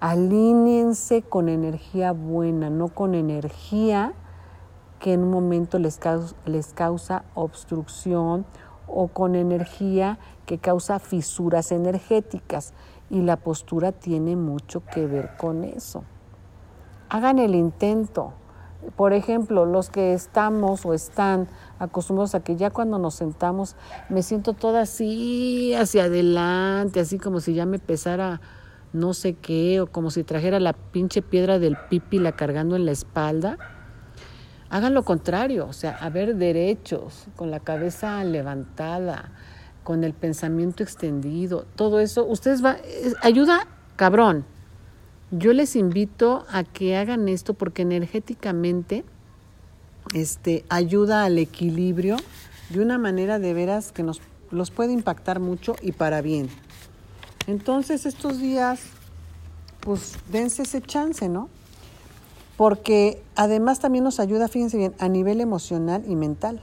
alíñense 0.00 1.22
con 1.22 1.48
energía 1.48 2.12
buena, 2.12 2.70
no 2.70 2.88
con 2.88 3.14
energía 3.14 4.14
que 5.00 5.12
en 5.12 5.22
un 5.22 5.30
momento 5.30 5.78
les 5.78 6.00
les 6.46 6.72
causa 6.72 7.24
obstrucción 7.34 8.46
o 8.86 9.08
con 9.08 9.34
energía 9.34 10.18
que 10.46 10.58
causa 10.58 10.98
fisuras 10.98 11.72
energéticas 11.72 12.72
y 13.10 13.20
la 13.20 13.36
postura 13.36 13.92
tiene 13.92 14.36
mucho 14.36 14.82
que 14.86 15.06
ver 15.06 15.36
con 15.36 15.64
eso. 15.64 16.04
Hagan 17.08 17.38
el 17.38 17.54
intento. 17.54 18.32
Por 18.96 19.12
ejemplo, 19.12 19.64
los 19.64 19.88
que 19.88 20.12
estamos 20.12 20.84
o 20.84 20.92
están 20.92 21.48
acostumbrados 21.78 22.34
a 22.34 22.40
que 22.40 22.56
ya 22.56 22.70
cuando 22.70 22.98
nos 22.98 23.14
sentamos 23.14 23.76
me 24.08 24.22
siento 24.22 24.52
toda 24.52 24.82
así 24.82 25.74
hacia 25.74 26.04
adelante, 26.04 27.00
así 27.00 27.18
como 27.18 27.40
si 27.40 27.54
ya 27.54 27.64
me 27.64 27.78
pesara 27.78 28.40
no 28.92 29.12
sé 29.12 29.34
qué, 29.34 29.80
o 29.80 29.88
como 29.88 30.10
si 30.10 30.22
trajera 30.22 30.60
la 30.60 30.72
pinche 30.72 31.20
piedra 31.20 31.58
del 31.58 31.76
pipi 31.76 32.18
la 32.20 32.32
cargando 32.32 32.76
en 32.76 32.86
la 32.86 32.92
espalda. 32.92 33.58
Hagan 34.70 34.94
lo 34.94 35.02
contrario, 35.02 35.66
o 35.66 35.72
sea, 35.72 35.96
a 35.96 36.10
ver 36.10 36.36
derechos, 36.36 37.26
con 37.36 37.50
la 37.50 37.60
cabeza 37.60 38.22
levantada, 38.22 39.32
con 39.82 40.04
el 40.04 40.14
pensamiento 40.14 40.82
extendido, 40.82 41.66
todo 41.74 42.00
eso, 42.00 42.24
ustedes 42.24 42.64
va, 42.64 42.76
ayuda 43.22 43.66
cabrón. 43.96 44.46
Yo 45.30 45.52
les 45.52 45.74
invito 45.74 46.44
a 46.50 46.64
que 46.64 46.96
hagan 46.96 47.28
esto 47.28 47.54
porque 47.54 47.82
energéticamente 47.82 49.04
este, 50.14 50.64
ayuda 50.68 51.24
al 51.24 51.38
equilibrio 51.38 52.16
de 52.70 52.80
una 52.80 52.98
manera 52.98 53.38
de 53.38 53.54
veras 53.54 53.90
que 53.92 54.02
nos 54.02 54.20
los 54.50 54.70
puede 54.70 54.92
impactar 54.92 55.40
mucho 55.40 55.76
y 55.82 55.92
para 55.92 56.20
bien. 56.20 56.48
Entonces 57.46 58.06
estos 58.06 58.38
días, 58.38 58.80
pues 59.80 60.14
dense 60.30 60.62
ese 60.62 60.80
chance, 60.80 61.28
¿no? 61.28 61.48
Porque 62.56 63.22
además 63.34 63.80
también 63.80 64.04
nos 64.04 64.20
ayuda, 64.20 64.48
fíjense 64.48 64.76
bien, 64.76 64.94
a 64.98 65.08
nivel 65.08 65.40
emocional 65.40 66.04
y 66.06 66.14
mental. 66.14 66.60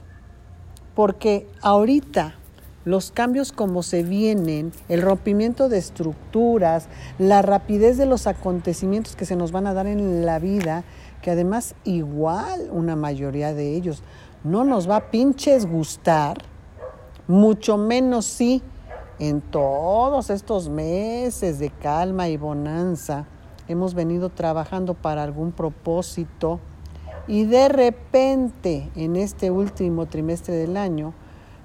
Porque 0.94 1.46
ahorita 1.60 2.36
los 2.84 3.12
cambios 3.12 3.52
como 3.52 3.82
se 3.82 4.02
vienen, 4.02 4.72
el 4.88 5.02
rompimiento 5.02 5.68
de 5.68 5.78
estructuras, 5.78 6.88
la 7.18 7.42
rapidez 7.42 7.96
de 7.96 8.06
los 8.06 8.26
acontecimientos 8.26 9.16
que 9.16 9.26
se 9.26 9.36
nos 9.36 9.52
van 9.52 9.66
a 9.66 9.74
dar 9.74 9.86
en 9.86 10.26
la 10.26 10.38
vida, 10.38 10.84
que 11.20 11.30
además 11.30 11.74
igual 11.84 12.68
una 12.72 12.96
mayoría 12.96 13.54
de 13.54 13.76
ellos 13.76 14.02
no 14.44 14.64
nos 14.64 14.90
va 14.90 14.96
a 14.96 15.10
pinches 15.10 15.66
gustar, 15.66 16.38
mucho 17.28 17.76
menos 17.76 18.26
si 18.26 18.62
en 19.20 19.40
todos 19.40 20.30
estos 20.30 20.68
meses 20.68 21.60
de 21.60 21.70
calma 21.70 22.28
y 22.28 22.36
bonanza 22.36 23.26
hemos 23.68 23.94
venido 23.94 24.30
trabajando 24.30 24.94
para 24.94 25.22
algún 25.22 25.52
propósito 25.52 26.58
y 27.28 27.44
de 27.44 27.68
repente 27.68 28.90
en 28.96 29.14
este 29.14 29.52
último 29.52 30.06
trimestre 30.06 30.54
del 30.54 30.76
año 30.76 31.14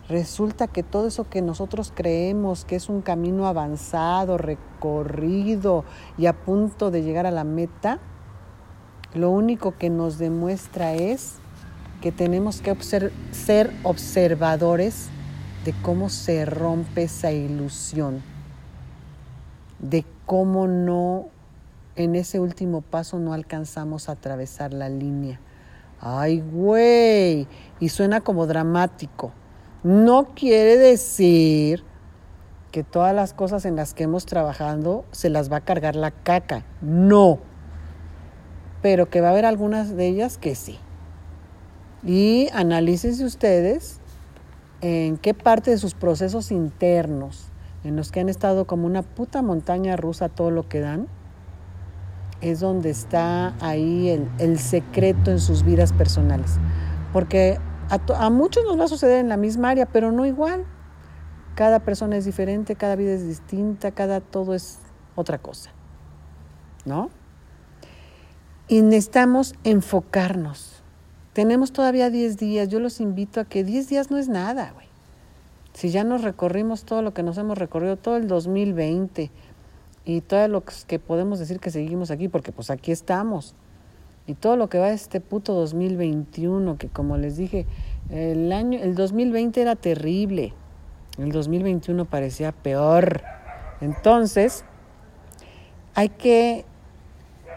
resulta 0.10 0.68
que 0.68 0.84
todo 0.84 1.08
eso 1.08 1.30
que 1.30 1.42
nosotros 1.42 1.92
creemos 1.94 2.66
que 2.66 2.76
es 2.76 2.90
un 2.90 3.02
camino 3.02 3.48
avanzado, 3.48 4.38
recorrido 4.38 5.84
y 6.18 6.28
a 6.28 6.34
punto 6.34 6.92
de 6.92 7.04
llegar 7.04 7.26
a 7.26 7.32
la 7.32 7.44
meta, 7.44 8.00
lo 9.14 9.32
único 9.32 9.78
que 9.78 9.90
nos 9.90 10.18
demuestra 10.18 10.94
es 10.94 11.36
que 12.02 12.12
tenemos 12.12 12.62
que 12.62 12.76
ser 13.32 13.74
observadores 13.84 15.10
de 15.66 15.74
cómo 15.82 16.10
se 16.10 16.46
rompe 16.46 17.04
esa 17.04 17.32
ilusión, 17.32 18.22
de 19.80 20.06
cómo 20.26 20.68
no, 20.68 21.28
en 21.96 22.16
ese 22.16 22.40
último 22.40 22.82
paso 22.82 23.20
no 23.20 23.34
alcanzamos 23.34 24.08
a 24.08 24.14
atravesar 24.14 24.74
la 24.74 24.88
línea. 24.88 25.40
Ay, 26.00 26.42
güey, 26.42 27.48
y 27.80 27.90
suena 27.90 28.22
como 28.22 28.46
dramático 28.46 29.32
no 29.88 30.34
quiere 30.36 30.78
decir 30.78 31.86
que 32.74 32.84
todas 32.84 33.16
las 33.16 33.34
cosas 33.34 33.64
en 33.64 33.78
las 33.78 33.94
que 33.94 34.04
hemos 34.04 34.26
trabajado 34.26 35.06
se 35.12 35.30
las 35.30 35.50
va 35.50 35.58
a 35.58 35.62
cargar 35.62 35.96
la 35.96 36.12
caca. 36.12 36.66
No. 36.82 37.40
Pero 38.82 39.10
que 39.10 39.22
va 39.22 39.30
a 39.30 39.32
haber 39.32 39.46
algunas 39.46 39.96
de 39.96 40.08
ellas 40.08 40.38
que 40.38 40.56
sí. 40.56 40.78
Y 42.04 42.50
analícense 42.54 43.24
ustedes 43.24 44.02
en 44.82 45.16
qué 45.18 45.34
parte 45.34 45.72
de 45.72 45.78
sus 45.78 45.94
procesos 45.94 46.52
internos, 46.52 47.46
en 47.86 47.96
los 47.96 48.12
que 48.12 48.20
han 48.20 48.28
estado 48.28 48.68
como 48.68 48.88
una 48.88 49.04
puta 49.04 49.42
montaña 49.42 49.96
rusa 49.96 50.28
todo 50.28 50.52
lo 50.52 50.68
que 50.68 50.82
dan, 50.82 51.08
es 52.42 52.60
donde 52.60 52.90
está 52.90 53.56
ahí 53.62 54.10
el, 54.10 54.28
el 54.38 54.60
secreto 54.60 55.32
en 55.32 55.40
sus 55.40 55.64
vidas 55.64 55.94
personales. 55.94 56.58
Porque 57.14 57.58
a, 57.90 58.30
muchos 58.30 58.64
nos 58.66 58.80
va 58.80 58.86
a 58.86 58.88
suceder 58.88 59.20
en 59.20 59.30
la 59.30 59.38
misma 59.38 59.70
área, 59.70 59.86
pero 59.86 60.12
no 60.12 60.26
igual. 60.26 60.66
Cada 61.56 61.80
persona 61.80 62.18
es 62.18 62.26
diferente, 62.26 62.76
cada 62.76 62.96
vida 62.96 63.14
es 63.14 63.28
distinta, 63.28 63.92
cada 63.92 64.22
todo 64.22 64.54
es 64.54 64.80
otra 65.16 65.38
cosa. 65.40 65.72
¿No? 66.86 67.10
Y 68.68 68.82
necesitamos 68.82 69.56
enfocarnos. 69.64 70.84
Tenemos 71.34 71.72
todavía 71.72 72.10
10 72.10 72.38
días. 72.38 72.68
Yo 72.70 72.80
los 72.80 73.00
invito 73.00 73.40
a 73.40 73.46
que 73.46 73.64
10 73.64 73.88
días 73.90 74.12
no 74.12 74.18
es 74.18 74.28
nada, 74.28 74.72
güey. 74.74 74.88
Si 75.74 75.90
ya 75.90 76.04
nos 76.04 76.24
recorrimos 76.24 76.84
todo 76.84 77.02
lo 77.02 77.14
que 77.14 77.24
nos 77.24 77.38
hemos 77.38 77.58
recorrido, 77.58 77.98
todo 77.98 78.18
el 78.18 78.28
2020 78.28 79.32
y 80.06 80.22
todo 80.22 80.48
lo 80.48 80.64
que 80.64 81.00
podemos 81.00 81.38
decir 81.38 81.60
que 81.60 81.70
seguimos 81.70 82.10
aquí, 82.10 82.28
porque 82.28 82.52
pues 82.52 82.72
aquí 82.72 82.92
estamos 82.92 83.56
y 84.28 84.34
todo 84.34 84.58
lo 84.58 84.68
que 84.68 84.78
va 84.78 84.88
a 84.88 84.92
este 84.92 85.22
puto 85.22 85.54
2021, 85.54 86.78
que 86.78 86.90
como 86.90 87.18
les 87.18 87.38
dije, 87.38 87.66
el 88.10 88.52
año, 88.52 88.80
el 88.80 88.94
2020 88.94 89.62
era 89.62 89.76
terrible, 89.76 90.54
el 91.18 91.32
2021 91.32 92.06
parecía 92.06 92.52
peor. 92.52 93.24
Entonces, 93.80 94.66
hay 95.96 96.10
que 96.10 96.66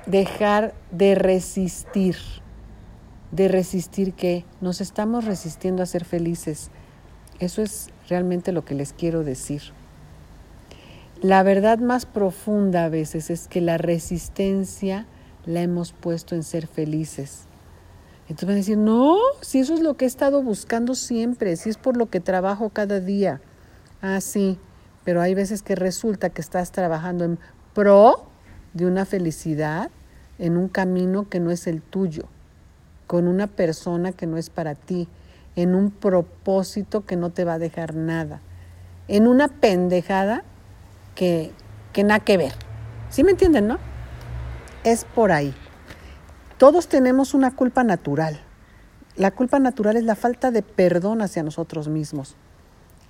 dejar 0.06 0.74
de 0.92 1.16
resistir, 1.16 2.16
de 3.32 3.48
resistir 3.48 4.14
que 4.14 4.44
nos 4.60 4.80
estamos 4.80 5.24
resistiendo 5.24 5.82
a 5.82 5.86
ser 5.86 6.04
felices. 6.04 6.70
Eso 7.40 7.62
es 7.62 7.90
realmente 8.08 8.52
lo 8.52 8.64
que 8.64 8.74
les 8.74 8.92
quiero 8.92 9.24
decir. 9.24 9.62
La 11.20 11.42
verdad 11.42 11.78
más 11.78 12.06
profunda 12.06 12.84
a 12.84 12.88
veces 12.88 13.28
es 13.28 13.48
que 13.48 13.60
la 13.60 13.76
resistencia 13.76 15.06
la 15.46 15.62
hemos 15.62 15.92
puesto 15.92 16.34
en 16.34 16.42
ser 16.42 16.66
felices. 16.66 17.44
Entonces 18.22 18.46
van 18.46 18.54
a 18.54 18.58
decir, 18.58 18.78
no, 18.78 19.16
si 19.40 19.58
eso 19.58 19.74
es 19.74 19.80
lo 19.80 19.96
que 19.96 20.04
he 20.04 20.08
estado 20.08 20.42
buscando 20.42 20.94
siempre, 20.94 21.56
si 21.56 21.68
es 21.68 21.76
por 21.76 21.96
lo 21.96 22.10
que 22.10 22.20
trabajo 22.20 22.70
cada 22.70 23.00
día. 23.00 23.40
Ah, 24.02 24.20
sí, 24.20 24.58
pero 25.04 25.20
hay 25.20 25.34
veces 25.34 25.62
que 25.62 25.74
resulta 25.74 26.30
que 26.30 26.40
estás 26.40 26.70
trabajando 26.70 27.24
en 27.24 27.38
pro 27.74 28.26
de 28.72 28.86
una 28.86 29.04
felicidad, 29.04 29.90
en 30.38 30.56
un 30.56 30.68
camino 30.68 31.28
que 31.28 31.40
no 31.40 31.50
es 31.50 31.66
el 31.66 31.82
tuyo, 31.82 32.24
con 33.08 33.26
una 33.26 33.48
persona 33.48 34.12
que 34.12 34.26
no 34.26 34.36
es 34.36 34.48
para 34.48 34.76
ti, 34.76 35.08
en 35.56 35.74
un 35.74 35.90
propósito 35.90 37.04
que 37.04 37.16
no 37.16 37.30
te 37.30 37.44
va 37.44 37.54
a 37.54 37.58
dejar 37.58 37.96
nada, 37.96 38.40
en 39.08 39.26
una 39.26 39.48
pendejada 39.48 40.44
que, 41.16 41.50
que 41.92 42.04
nada 42.04 42.20
que 42.20 42.36
ver. 42.36 42.52
¿Sí 43.08 43.24
me 43.24 43.32
entienden, 43.32 43.66
no? 43.66 43.89
Es 44.84 45.04
por 45.04 45.32
ahí. 45.32 45.54
Todos 46.58 46.88
tenemos 46.88 47.34
una 47.34 47.54
culpa 47.54 47.84
natural. 47.84 48.40
La 49.16 49.30
culpa 49.30 49.58
natural 49.58 49.96
es 49.96 50.04
la 50.04 50.14
falta 50.14 50.50
de 50.50 50.62
perdón 50.62 51.22
hacia 51.22 51.42
nosotros 51.42 51.88
mismos. 51.88 52.36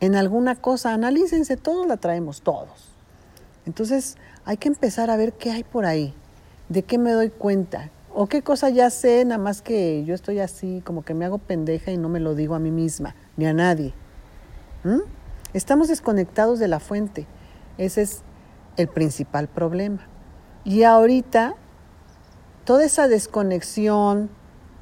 En 0.00 0.14
alguna 0.14 0.56
cosa, 0.56 0.94
analícense, 0.94 1.56
todos 1.56 1.86
la 1.86 1.96
traemos, 1.96 2.42
todos. 2.42 2.88
Entonces 3.66 4.16
hay 4.44 4.56
que 4.56 4.68
empezar 4.68 5.10
a 5.10 5.16
ver 5.16 5.34
qué 5.34 5.50
hay 5.50 5.64
por 5.64 5.84
ahí, 5.84 6.14
de 6.68 6.82
qué 6.82 6.98
me 6.98 7.12
doy 7.12 7.30
cuenta, 7.30 7.90
o 8.12 8.26
qué 8.26 8.42
cosa 8.42 8.70
ya 8.70 8.90
sé, 8.90 9.24
nada 9.24 9.38
más 9.38 9.62
que 9.62 10.04
yo 10.04 10.14
estoy 10.14 10.40
así, 10.40 10.82
como 10.84 11.04
que 11.04 11.14
me 11.14 11.24
hago 11.24 11.38
pendeja 11.38 11.92
y 11.92 11.96
no 11.96 12.08
me 12.08 12.18
lo 12.18 12.34
digo 12.34 12.54
a 12.54 12.58
mí 12.58 12.70
misma, 12.70 13.14
ni 13.36 13.46
a 13.46 13.52
nadie. 13.52 13.92
¿Mm? 14.84 15.00
Estamos 15.52 15.88
desconectados 15.88 16.58
de 16.58 16.68
la 16.68 16.80
fuente. 16.80 17.26
Ese 17.78 18.02
es 18.02 18.22
el 18.76 18.88
principal 18.88 19.48
problema. 19.48 20.06
Y 20.64 20.82
ahorita, 20.82 21.54
toda 22.64 22.84
esa 22.84 23.08
desconexión, 23.08 24.30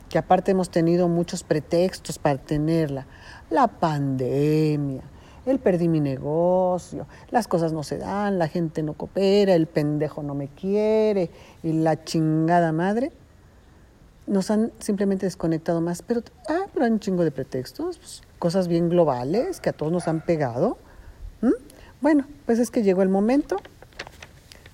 que 0.09 0.19
aparte 0.19 0.53
hemos 0.53 0.71
tenido 0.71 1.09
muchos 1.09 1.43
pretextos 1.43 2.19
para 2.19 2.39
tenerla, 2.39 3.07
la 3.51 3.69
pandemia, 3.69 5.03
el 5.47 5.59
perdí 5.59 5.89
mi 5.89 6.01
negocio, 6.01 7.07
las 7.31 7.49
cosas 7.49 7.73
no 7.73 7.83
se 7.83 7.99
dan, 7.99 8.39
la 8.39 8.49
gente 8.49 8.83
no 8.83 8.95
coopera, 8.95 9.55
el 9.55 9.67
pendejo 9.67 10.23
no 10.23 10.35
me 10.35 10.49
quiere 10.49 11.31
y 11.63 11.73
la 11.73 12.05
chingada 12.05 12.73
madre, 12.73 13.13
nos 14.27 14.51
han 14.51 14.73
simplemente 14.79 15.25
desconectado 15.25 15.81
más. 15.81 16.03
Pero, 16.03 16.23
ah, 16.49 16.67
pero 16.73 16.85
hay 16.85 16.91
un 16.91 17.01
chingo 17.01 17.25
de 17.25 17.31
pretextos, 17.31 17.99
pues, 17.99 18.23
cosas 18.39 18.69
bien 18.69 18.91
globales 18.91 19.61
que 19.61 19.71
a 19.71 19.73
todos 19.73 19.91
nos 19.91 20.07
han 20.09 20.21
pegado. 20.21 20.79
Bueno, 22.01 22.27
pues 22.47 22.61
es 22.61 22.71
que 22.71 22.83
llegó 22.83 23.03
el 23.03 23.09
momento 23.09 23.57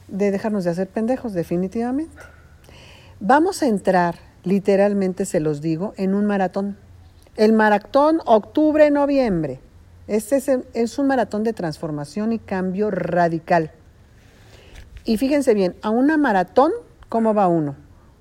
de 0.08 0.30
dejarnos 0.30 0.64
de 0.64 0.70
hacer 0.70 0.88
pendejos, 0.88 1.32
definitivamente. 1.32 2.33
Vamos 3.26 3.62
a 3.62 3.68
entrar, 3.68 4.16
literalmente 4.42 5.24
se 5.24 5.40
los 5.40 5.62
digo, 5.62 5.94
en 5.96 6.14
un 6.14 6.26
maratón. 6.26 6.76
El 7.36 7.54
maratón 7.54 8.20
octubre-noviembre. 8.26 9.60
Este 10.06 10.42
es, 10.74 10.98
un 10.98 11.06
maratón 11.06 11.42
de 11.42 11.54
transformación 11.54 12.34
y 12.34 12.38
cambio 12.38 12.90
radical. 12.90 13.70
Y 15.06 15.16
fíjense 15.16 15.54
bien, 15.54 15.74
a 15.80 15.88
una 15.88 16.18
maratón, 16.18 16.72
¿cómo 17.08 17.32
va 17.32 17.48
uno? 17.48 17.76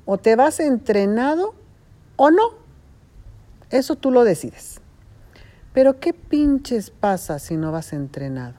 O 0.06 0.18
te 0.20 0.38
vas 0.38 0.62
entrenado 0.62 1.54
o 2.16 2.32
no. 2.32 2.52
Eso 3.72 3.98
tú 3.98 4.10
lo 4.10 4.24
decides. 4.24 4.80
Pero 5.74 6.00
¿qué 6.00 6.14
pinches 6.14 6.92
pasa 6.92 7.40
si 7.40 7.58
no 7.58 7.74
vas 7.74 7.92
entrenado? 7.92 8.54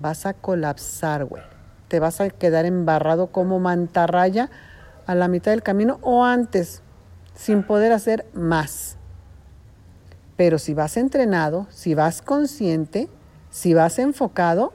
Vas 0.00 0.26
a 0.26 0.34
colapsar, 0.34 1.24
güey. 1.24 1.44
Te 1.86 2.00
vas 2.00 2.20
a 2.20 2.30
quedar 2.30 2.66
embarrado 2.66 3.28
como 3.28 3.60
mantarraya 3.60 4.50
a 5.06 5.14
la 5.14 5.28
mitad 5.28 5.52
del 5.52 5.62
camino 5.62 5.98
o 6.02 6.24
antes, 6.24 6.82
sin 7.34 7.62
poder 7.62 7.92
hacer 7.92 8.26
más. 8.34 8.96
Pero 10.36 10.58
si 10.58 10.74
vas 10.74 10.96
entrenado, 10.96 11.66
si 11.70 11.94
vas 11.94 12.22
consciente, 12.22 13.08
si 13.50 13.72
vas 13.72 13.98
enfocado, 13.98 14.72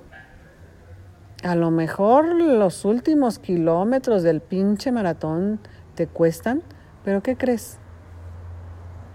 a 1.44 1.56
lo 1.56 1.72
mejor 1.72 2.26
los 2.36 2.86
últimos 2.86 3.40
kilómetros 3.40 4.24
del 4.24 4.42
pinche 4.42 4.92
maratón 4.92 5.60
te 5.96 6.08
cuestan, 6.08 6.64
pero 7.04 7.22
¿qué 7.22 7.36
crees? 7.36 7.78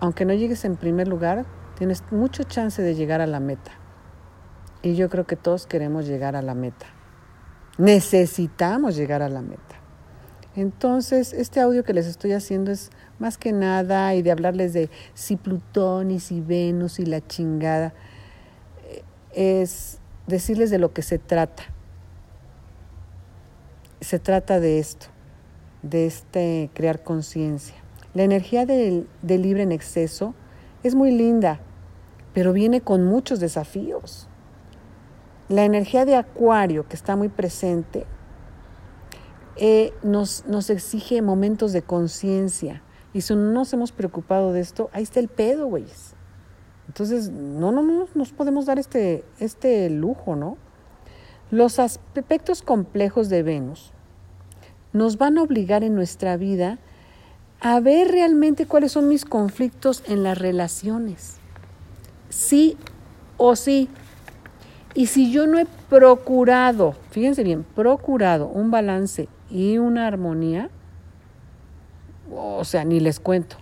Aunque 0.01 0.25
no 0.25 0.35
llegues 0.35 0.65
en 0.65 0.77
primer 0.77 1.09
lugar, 1.09 1.47
tienes 1.77 2.05
mucho 2.11 2.43
chance 2.43 2.83
de 2.83 2.95
llegar 2.95 3.21
a 3.21 3.27
la 3.27 3.41
meta. 3.41 3.73
Y 4.83 4.95
yo 4.95 5.09
creo 5.09 5.25
que 5.25 5.37
todos 5.37 5.67
queremos 5.67 6.07
llegar 6.07 6.37
a 6.37 6.43
la 6.43 6.55
meta. 6.55 6.87
Necesitamos 7.79 8.97
llegar 8.97 9.23
a 9.23 9.29
la 9.29 9.43
meta. 9.43 9.86
Entonces, 10.57 11.35
este 11.35 11.61
audio 11.61 11.85
que 11.85 11.93
les 11.93 12.07
estoy 12.07 12.33
haciendo 12.33 12.73
es 12.73 12.91
más 13.19 13.37
que 13.37 13.53
nada 13.53 14.15
y 14.15 14.23
de 14.23 14.31
hablarles 14.31 14.73
de 14.73 14.89
si 15.13 15.37
Plutón 15.37 16.11
y 16.11 16.19
si 16.19 16.41
Venus 16.41 16.99
y 16.99 17.05
la 17.05 17.25
chingada, 17.27 17.93
eh, 18.89 19.03
es 19.35 19.99
decirles 20.27 20.71
de 20.71 20.79
lo 20.79 20.95
que 20.95 21.03
se 21.03 21.19
trata. 21.19 21.63
Se 24.01 24.19
trata 24.19 24.59
de 24.59 24.79
esto, 24.79 25.09
de 25.83 26.07
este 26.07 26.71
crear 26.73 27.03
conciencia. 27.03 27.77
La 28.15 28.23
energía 28.23 28.65
del, 28.65 29.07
del 29.21 29.43
libre 29.43 29.63
en 29.63 29.73
exceso 29.73 30.35
es 30.83 30.95
muy 30.95 31.11
linda, 31.11 31.61
pero 32.33 32.55
viene 32.55 32.81
con 32.81 33.05
muchos 33.05 33.41
desafíos. 33.41 34.27
La 35.51 35.65
energía 35.65 36.07
de 36.07 36.17
Acuario, 36.17 36.89
que 36.89 36.97
está 36.97 37.15
muy 37.15 37.29
presente, 37.29 38.07
eh, 39.57 39.93
nos, 40.03 40.45
nos 40.47 40.71
exige 40.71 41.23
momentos 41.23 41.73
de 41.73 41.83
conciencia. 41.83 42.83
Y 43.15 43.23
si 43.23 43.35
no 43.35 43.53
nos 43.53 43.73
hemos 43.73 43.93
preocupado 43.93 44.53
de 44.53 44.61
esto, 44.61 44.91
ahí 44.93 45.03
está 45.03 45.21
el 45.21 45.29
pedo, 45.29 45.67
güeyes. 45.67 46.15
Entonces, 46.89 47.31
no, 47.31 47.73
no, 47.73 47.83
no 47.83 48.07
nos 48.15 48.33
podemos 48.33 48.67
dar 48.67 48.79
este, 48.79 49.25
este 49.39 49.89
lujo, 49.91 50.37
¿no? 50.37 50.57
Los 51.51 51.79
aspectos 51.79 52.63
complejos 52.63 53.29
de 53.29 53.43
Venus 53.43 53.93
nos 54.93 55.19
van 55.19 55.39
a 55.39 55.43
obligar 55.43 55.85
en 55.85 55.95
nuestra 55.95 56.37
vida 56.37 56.79
a 57.61 57.81
ver 57.81 58.09
realmente 58.09 58.67
cuáles 58.67 58.93
son 58.93 59.09
mis 59.09 59.25
conflictos 59.25 60.03
en 60.07 60.23
las 60.23 60.39
relaciones. 60.39 61.37
Sí 62.29 62.77
o 63.37 63.57
sí. 63.57 63.89
Y 64.95 65.07
si 65.07 65.31
yo 65.31 65.47
no 65.47 65.59
he 65.59 65.67
procurado, 65.89 66.95
fíjense 67.11 67.45
bien, 67.45 67.65
procurado 67.75 68.47
un 68.49 68.71
balance 68.71 69.29
y 69.51 69.79
una 69.79 70.07
armonía, 70.07 70.71
o 72.33 72.65
sea, 72.65 72.85
ni 72.85 73.01
les 73.01 73.21
cuento. 73.21 73.57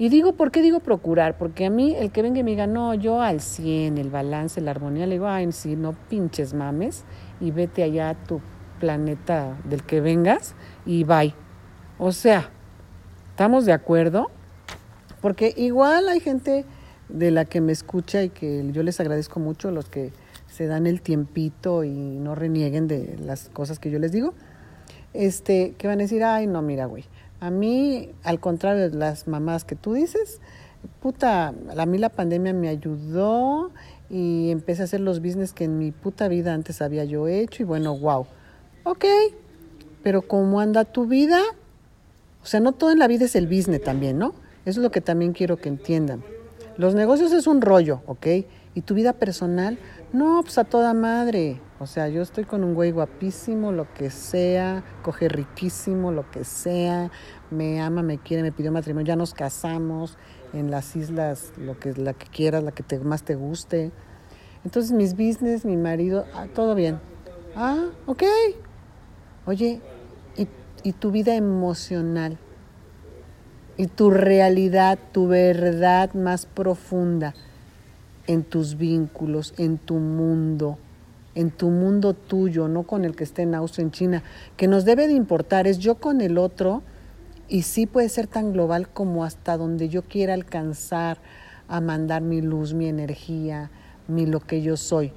Y 0.00 0.10
digo, 0.10 0.34
¿por 0.34 0.52
qué 0.52 0.62
digo 0.62 0.78
procurar? 0.78 1.36
Porque 1.36 1.66
a 1.66 1.70
mí 1.70 1.94
el 1.96 2.12
que 2.12 2.22
venga 2.22 2.38
y 2.38 2.44
me 2.44 2.52
diga, 2.52 2.68
no, 2.68 2.94
yo 2.94 3.20
al 3.20 3.40
100, 3.40 3.98
el 3.98 4.10
balance, 4.10 4.60
la 4.60 4.70
armonía, 4.70 5.06
le 5.06 5.16
digo, 5.16 5.26
ay, 5.26 5.50
si 5.50 5.74
no 5.74 5.92
pinches 6.08 6.54
mames 6.54 7.04
y 7.40 7.50
vete 7.50 7.82
allá 7.82 8.10
a 8.10 8.14
tu 8.14 8.40
planeta 8.78 9.56
del 9.64 9.82
que 9.82 10.00
vengas 10.00 10.54
y 10.86 11.02
bye. 11.02 11.34
O 11.98 12.12
sea, 12.12 12.48
¿estamos 13.30 13.66
de 13.66 13.72
acuerdo? 13.72 14.30
Porque 15.20 15.52
igual 15.56 16.08
hay 16.08 16.20
gente 16.20 16.64
de 17.08 17.32
la 17.32 17.44
que 17.44 17.60
me 17.60 17.72
escucha 17.72 18.22
y 18.22 18.30
que 18.30 18.70
yo 18.70 18.84
les 18.84 19.00
agradezco 19.00 19.40
mucho 19.40 19.72
los 19.72 19.88
que 19.88 20.12
se 20.46 20.68
dan 20.68 20.86
el 20.86 21.02
tiempito 21.02 21.82
y 21.82 21.90
no 21.90 22.36
renieguen 22.36 22.86
de 22.86 23.16
las 23.18 23.48
cosas 23.48 23.80
que 23.80 23.90
yo 23.90 23.98
les 23.98 24.12
digo 24.12 24.34
este, 25.18 25.74
que 25.76 25.88
van 25.88 25.98
a 25.98 26.02
decir, 26.02 26.22
ay, 26.22 26.46
no, 26.46 26.62
mira, 26.62 26.86
güey, 26.86 27.04
a 27.40 27.50
mí, 27.50 28.12
al 28.22 28.38
contrario 28.38 28.88
de 28.88 28.96
las 28.96 29.26
mamás 29.26 29.64
que 29.64 29.74
tú 29.74 29.92
dices, 29.92 30.40
puta, 31.02 31.48
a 31.76 31.86
mí 31.86 31.98
la 31.98 32.08
pandemia 32.08 32.54
me 32.54 32.68
ayudó 32.68 33.72
y 34.08 34.50
empecé 34.52 34.82
a 34.82 34.84
hacer 34.84 35.00
los 35.00 35.20
business 35.20 35.52
que 35.52 35.64
en 35.64 35.76
mi 35.76 35.90
puta 35.90 36.28
vida 36.28 36.54
antes 36.54 36.80
había 36.80 37.04
yo 37.04 37.26
hecho 37.26 37.64
y 37.64 37.66
bueno, 37.66 37.98
wow. 37.98 38.26
Ok, 38.84 39.04
pero 40.04 40.22
¿cómo 40.22 40.60
anda 40.60 40.84
tu 40.84 41.06
vida? 41.06 41.40
O 42.44 42.46
sea, 42.46 42.60
no 42.60 42.70
todo 42.70 42.92
en 42.92 43.00
la 43.00 43.08
vida 43.08 43.24
es 43.24 43.34
el 43.34 43.48
business 43.48 43.82
también, 43.82 44.18
¿no? 44.18 44.34
Eso 44.66 44.78
es 44.78 44.84
lo 44.84 44.92
que 44.92 45.00
también 45.00 45.32
quiero 45.32 45.56
que 45.56 45.68
entiendan. 45.68 46.22
Los 46.76 46.94
negocios 46.94 47.32
es 47.32 47.48
un 47.48 47.60
rollo, 47.60 48.02
¿ok? 48.06 48.26
Y 48.76 48.82
tu 48.82 48.94
vida 48.94 49.14
personal, 49.14 49.80
no, 50.12 50.42
pues 50.42 50.58
a 50.58 50.64
toda 50.64 50.94
madre. 50.94 51.60
O 51.80 51.86
sea, 51.86 52.08
yo 52.08 52.22
estoy 52.22 52.44
con 52.44 52.64
un 52.64 52.74
güey 52.74 52.90
guapísimo, 52.90 53.70
lo 53.70 53.92
que 53.94 54.10
sea, 54.10 54.82
coge 55.02 55.28
riquísimo, 55.28 56.10
lo 56.10 56.28
que 56.28 56.42
sea, 56.42 57.12
me 57.52 57.80
ama, 57.80 58.02
me 58.02 58.18
quiere, 58.18 58.42
me 58.42 58.50
pidió 58.50 58.72
matrimonio, 58.72 59.06
ya 59.06 59.14
nos 59.14 59.32
casamos 59.32 60.18
en 60.52 60.72
las 60.72 60.96
islas, 60.96 61.52
lo 61.56 61.78
que 61.78 61.92
la 61.94 62.14
que 62.14 62.26
quieras, 62.26 62.64
la 62.64 62.72
que 62.72 62.82
te, 62.82 62.98
más 62.98 63.22
te 63.22 63.36
guste. 63.36 63.92
Entonces, 64.64 64.90
mis 64.90 65.12
business, 65.12 65.64
mi 65.64 65.76
marido, 65.76 66.26
ah, 66.34 66.46
todo 66.52 66.74
bien. 66.74 66.98
Ah, 67.54 67.86
ok. 68.06 68.24
Oye, 69.46 69.80
¿y, 70.36 70.48
¿y 70.82 70.92
tu 70.94 71.12
vida 71.12 71.36
emocional? 71.36 72.38
¿Y 73.76 73.86
tu 73.86 74.10
realidad, 74.10 74.98
tu 75.12 75.28
verdad 75.28 76.12
más 76.14 76.44
profunda 76.44 77.34
en 78.26 78.42
tus 78.42 78.76
vínculos, 78.76 79.54
en 79.58 79.78
tu 79.78 79.94
mundo? 79.94 80.76
En 81.38 81.52
tu 81.52 81.70
mundo 81.70 82.14
tuyo, 82.14 82.66
no 82.66 82.82
con 82.82 83.04
el 83.04 83.14
que 83.14 83.22
esté 83.22 83.42
en 83.42 83.54
Austria, 83.54 83.84
en 83.84 83.92
China, 83.92 84.22
que 84.56 84.66
nos 84.66 84.84
debe 84.84 85.06
de 85.06 85.12
importar 85.12 85.68
es 85.68 85.78
yo 85.78 85.94
con 85.94 86.20
el 86.20 86.36
otro 86.36 86.82
y 87.46 87.62
sí 87.62 87.86
puede 87.86 88.08
ser 88.08 88.26
tan 88.26 88.52
global 88.52 88.88
como 88.88 89.22
hasta 89.22 89.56
donde 89.56 89.88
yo 89.88 90.02
quiera 90.02 90.34
alcanzar 90.34 91.18
a 91.68 91.80
mandar 91.80 92.22
mi 92.22 92.40
luz, 92.40 92.74
mi 92.74 92.88
energía, 92.88 93.70
mi 94.08 94.26
lo 94.26 94.40
que 94.40 94.62
yo 94.62 94.76
soy. 94.76 95.12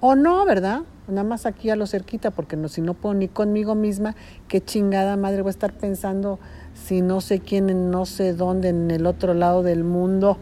O 0.00 0.16
no, 0.16 0.44
¿verdad? 0.44 0.82
Nada 1.08 1.24
más 1.24 1.46
aquí 1.46 1.70
a 1.70 1.76
lo 1.76 1.86
cerquita, 1.86 2.30
porque 2.30 2.56
no, 2.56 2.68
si 2.68 2.82
no 2.82 2.92
puedo 2.92 3.14
ni 3.14 3.28
conmigo 3.28 3.74
misma, 3.74 4.16
qué 4.48 4.60
chingada 4.60 5.16
madre 5.16 5.40
voy 5.40 5.48
a 5.48 5.50
estar 5.50 5.72
pensando 5.72 6.38
si 6.74 7.00
no 7.00 7.22
sé 7.22 7.40
quién, 7.40 7.90
no 7.90 8.04
sé 8.04 8.34
dónde, 8.34 8.68
en 8.68 8.90
el 8.90 9.06
otro 9.06 9.32
lado 9.32 9.62
del 9.62 9.82
mundo. 9.82 10.36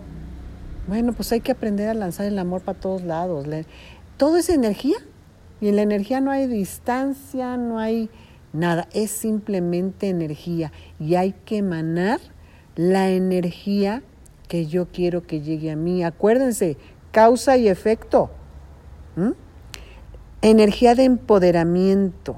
Bueno, 0.87 1.15
pues 1.15 1.33
hay 1.33 1.41
que 1.41 1.53
aprender 1.53 1.89
a 1.89 1.95
lanzar 1.95 2.27
el 2.27 2.39
amor 2.39 2.61
para 2.61 2.79
todos 2.79 3.03
lados. 3.05 3.47
Todo 4.17 4.37
es 4.37 4.49
energía 4.49 4.97
y 5.61 5.69
en 5.69 5.77
la 5.77 5.83
energía 5.83 6.21
no 6.21 6.31
hay 6.31 6.47
distancia, 6.47 7.57
no 7.57 7.79
hay 7.79 8.11
nada, 8.53 8.89
es 8.93 9.11
simplemente 9.11 10.09
energía 10.09 10.73
y 11.01 11.17
hay 11.17 11.35
que 11.45 11.59
emanar 11.59 12.21
la 12.77 13.11
energía 13.11 14.03
que 14.49 14.67
yo 14.67 14.87
quiero 14.87 15.23
que 15.23 15.41
llegue 15.41 15.71
a 15.71 15.77
mí. 15.77 16.05
Acuérdense, 16.05 16.77
causa 17.11 17.57
y 17.57 17.69
efecto. 17.69 18.31
Energía 20.43 20.95
de 20.95 21.05
empoderamiento. 21.05 22.37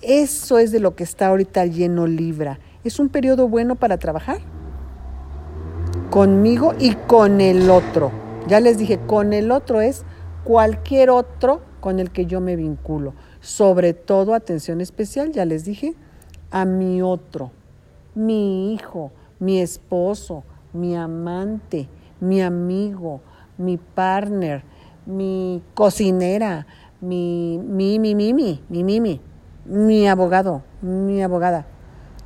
Eso 0.00 0.58
es 0.58 0.70
de 0.70 0.80
lo 0.80 0.94
que 0.94 1.02
está 1.04 1.28
ahorita 1.28 1.66
lleno 1.66 2.06
Libra. 2.06 2.60
Es 2.84 3.00
un 3.00 3.08
periodo 3.08 3.48
bueno 3.48 3.74
para 3.74 3.98
trabajar 3.98 4.38
conmigo 6.10 6.74
y 6.78 6.94
con 6.94 7.40
el 7.40 7.68
otro. 7.70 8.12
Ya 8.46 8.60
les 8.60 8.78
dije, 8.78 8.98
con 9.06 9.32
el 9.32 9.50
otro 9.50 9.80
es 9.80 10.04
cualquier 10.48 11.10
otro 11.10 11.60
con 11.80 11.98
el 11.98 12.10
que 12.10 12.24
yo 12.24 12.40
me 12.40 12.56
vinculo. 12.56 13.12
Sobre 13.42 13.92
todo, 13.92 14.32
atención 14.32 14.80
especial, 14.80 15.30
ya 15.30 15.44
les 15.44 15.66
dije, 15.66 15.92
a 16.50 16.64
mi 16.64 17.02
otro, 17.02 17.50
mi 18.14 18.72
hijo, 18.72 19.12
mi 19.40 19.60
esposo, 19.60 20.44
mi 20.72 20.96
amante, 20.96 21.90
mi 22.20 22.40
amigo, 22.40 23.20
mi 23.58 23.76
partner, 23.76 24.62
mi 25.04 25.62
cocinera, 25.74 26.66
mi, 27.02 27.60
mi, 27.62 27.98
mi, 27.98 28.14
mi, 28.14 28.32
mi, 28.32 28.62
mi, 28.70 28.84
mi, 28.84 29.00
mi, 29.00 29.20
mi 29.66 30.08
abogado, 30.08 30.62
mi 30.80 31.22
abogada, 31.22 31.66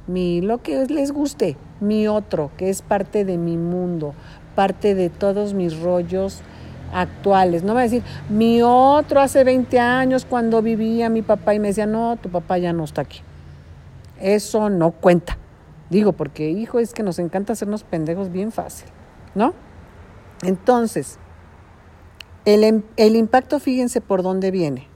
mi, 0.06 0.40
lo 0.40 0.62
que 0.62 0.86
les 0.86 1.10
guste, 1.10 1.56
mi 1.80 2.06
otro, 2.06 2.52
que 2.56 2.70
es 2.70 2.82
parte 2.82 3.24
de 3.24 3.36
mi 3.36 3.56
mundo, 3.56 4.14
parte 4.54 4.94
de 4.94 5.10
todos 5.10 5.54
mis 5.54 5.80
rollos 5.80 6.44
actuales. 6.92 7.64
No 7.64 7.74
va 7.74 7.80
a 7.80 7.84
decir, 7.84 8.02
mi 8.28 8.62
otro 8.62 9.20
hace 9.20 9.44
20 9.44 9.78
años 9.80 10.24
cuando 10.24 10.62
vivía 10.62 11.08
mi 11.08 11.22
papá 11.22 11.54
y 11.54 11.58
me 11.58 11.68
decía, 11.68 11.86
no, 11.86 12.16
tu 12.16 12.28
papá 12.28 12.58
ya 12.58 12.72
no 12.72 12.84
está 12.84 13.02
aquí. 13.02 13.20
Eso 14.20 14.70
no 14.70 14.92
cuenta. 14.92 15.38
Digo, 15.90 16.12
porque 16.12 16.50
hijo, 16.50 16.78
es 16.78 16.94
que 16.94 17.02
nos 17.02 17.18
encanta 17.18 17.52
hacernos 17.52 17.84
pendejos 17.84 18.30
bien 18.30 18.52
fácil, 18.52 18.88
¿no? 19.34 19.52
Entonces, 20.42 21.18
el, 22.44 22.84
el 22.96 23.16
impacto, 23.16 23.58
fíjense 23.58 24.00
por 24.00 24.22
dónde 24.22 24.50
viene. 24.50 24.88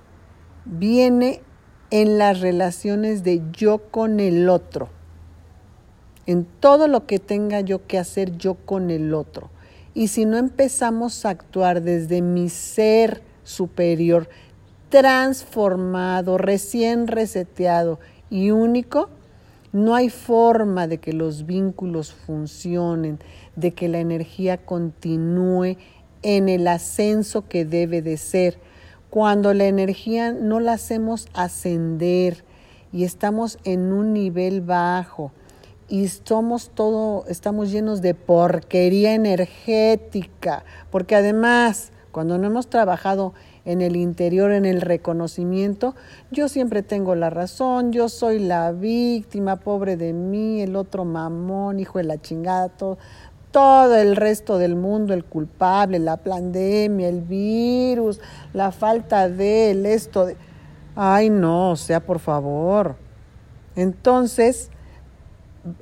Viene 0.65 1.43
en 1.91 2.19
las 2.19 2.41
relaciones 2.41 3.25
de 3.25 3.43
yo 3.53 3.79
con 3.79 4.21
el 4.21 4.49
otro. 4.49 4.89
En 6.27 6.45
todo 6.45 6.89
lo 6.89 7.07
que 7.07 7.19
tenga 7.19 7.61
yo 7.61 7.87
que 7.87 7.99
hacer 7.99 8.37
yo 8.37 8.55
con 8.55 8.91
el 8.91 9.15
otro. 9.15 9.51
Y 9.97 10.09
si 10.09 10.27
no 10.27 10.37
empezamos 10.37 11.25
a 11.25 11.31
actuar 11.31 11.81
desde 11.81 12.21
mi 12.21 12.51
ser 12.51 13.23
superior, 13.45 14.29
transformado, 14.91 16.37
recién 16.37 17.07
reseteado 17.07 17.99
y 18.29 18.51
único, 18.51 19.09
no 19.73 19.95
hay 19.95 20.11
forma 20.11 20.87
de 20.87 20.99
que 20.99 21.15
los 21.15 21.47
vínculos 21.47 22.13
funcionen, 22.13 23.21
de 23.57 23.73
que 23.73 23.89
la 23.89 23.99
energía 23.99 24.59
continúe 24.59 25.79
en 26.21 26.51
el 26.51 26.69
ascenso 26.69 27.49
que 27.49 27.65
debe 27.65 28.03
de 28.03 28.19
ser. 28.19 28.59
Cuando 29.09 29.55
la 29.55 29.65
energía 29.65 30.31
no 30.31 30.61
la 30.61 30.75
hacemos 30.75 31.27
ascender 31.33 32.45
y 32.93 33.05
estamos 33.05 33.59
en 33.65 33.95
un 33.95 34.13
nivel 34.13 34.61
bajo 34.61 35.33
y 35.88 36.09
somos 36.09 36.70
todo, 36.70 37.25
estamos 37.29 37.70
llenos 37.70 38.03
de 38.03 38.14
porquería 38.14 39.14
energética, 39.14 40.64
porque 40.90 41.14
además, 41.14 41.92
cuando 42.12 42.38
no 42.38 42.46
hemos 42.46 42.68
trabajado 42.68 43.35
en 43.64 43.83
el 43.83 43.96
interior, 43.96 44.53
en 44.53 44.64
el 44.64 44.81
reconocimiento, 44.81 45.94
yo 46.31 46.49
siempre 46.49 46.83
tengo 46.83 47.14
la 47.14 47.31
razón, 47.31 47.92
yo 47.92 48.09
soy 48.09 48.38
la 48.38 48.72
víctima, 48.72 49.57
pobre 49.57 49.96
de 49.96 50.12
mí, 50.12 50.62
el 50.62 50.77
otro 50.77 51.05
mamón, 51.05 51.79
hijo 51.79 51.99
de 51.99 52.05
la 52.05 52.20
chingada, 52.20 52.68
todo 52.68 52.99
todo 53.57 53.96
el 53.96 54.16
resto 54.16 54.59
del 54.59 54.77
mundo 54.77 55.14
el 55.14 55.25
culpable, 55.25 55.99
la 55.99 56.18
pandemia, 56.18 57.09
el 57.09 57.22
virus, 57.22 58.20
la 58.53 58.70
falta 58.70 59.31
de 59.31 59.70
él, 59.70 59.87
esto 59.87 60.27
de... 60.27 60.37
Ay, 60.94 61.31
no, 61.31 61.70
o 61.70 61.77
sea, 61.77 62.01
por 62.01 62.18
favor. 62.18 62.96
Entonces, 63.75 64.70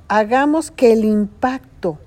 hagamos 0.08 0.70
que 0.70 0.92
el 0.92 1.04
impacto 1.04 1.98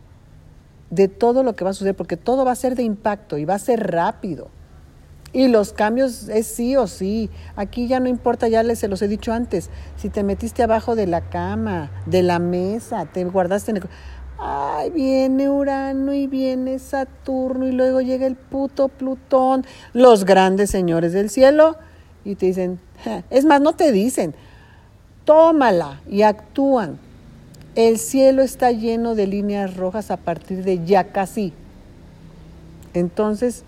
de 0.90 1.08
todo 1.08 1.44
lo 1.44 1.56
que 1.56 1.64
va 1.64 1.72
a 1.72 1.74
suceder, 1.74 1.96
porque 1.96 2.18
todo 2.18 2.46
va 2.46 2.52
a 2.52 2.56
ser 2.56 2.76
de 2.76 2.84
impacto 2.84 3.38
y 3.38 3.46
va 3.46 3.56
a 3.56 3.60
ser 3.60 3.92
rápido. 3.92 4.50
Y 5.34 5.50
los 5.50 5.74
cambios 5.74 6.30
es 6.30 6.48
sí 6.48 6.78
o 6.78 6.88
sí. 6.88 7.30
Aquí 7.56 7.88
ya 7.88 8.00
no 8.00 8.08
importa, 8.08 8.48
ya 8.48 8.64
les 8.64 8.80
se 8.80 8.88
los 8.88 9.02
he 9.02 9.08
dicho 9.08 9.34
antes. 9.34 9.70
Si 9.98 10.10
te 10.10 10.24
metiste 10.24 10.64
abajo 10.64 10.96
de 10.96 11.06
la 11.06 11.30
cama, 11.30 11.92
de 12.06 12.24
la 12.24 12.40
mesa, 12.40 13.06
te 13.06 13.24
guardaste 13.26 13.72
en 13.72 13.78
el 13.78 13.84
Ay, 14.40 14.92
viene 14.92 15.50
Urano 15.50 16.14
y 16.14 16.28
viene 16.28 16.78
Saturno 16.78 17.68
y 17.68 17.72
luego 17.72 18.02
llega 18.02 18.28
el 18.28 18.36
puto 18.36 18.88
Plutón, 18.88 19.66
los 19.94 20.26
grandes 20.26 20.70
señores 20.70 21.12
del 21.12 21.32
cielo, 21.32 21.76
y 22.24 22.36
te 22.36 22.46
dicen, 22.46 22.80
es 23.32 23.46
más, 23.46 23.62
no 23.62 23.74
te 23.74 23.92
dicen, 23.92 24.36
tómala 25.26 26.02
y 26.08 26.22
actúan. 26.22 27.00
El 27.78 28.00
cielo 28.00 28.42
está 28.42 28.72
lleno 28.72 29.14
de 29.14 29.28
líneas 29.28 29.78
rojas 29.78 30.10
a 30.10 30.18
partir 30.18 30.64
de 30.64 30.84
ya 30.84 31.12
casi. 31.12 31.54
Entonces, 32.96 33.66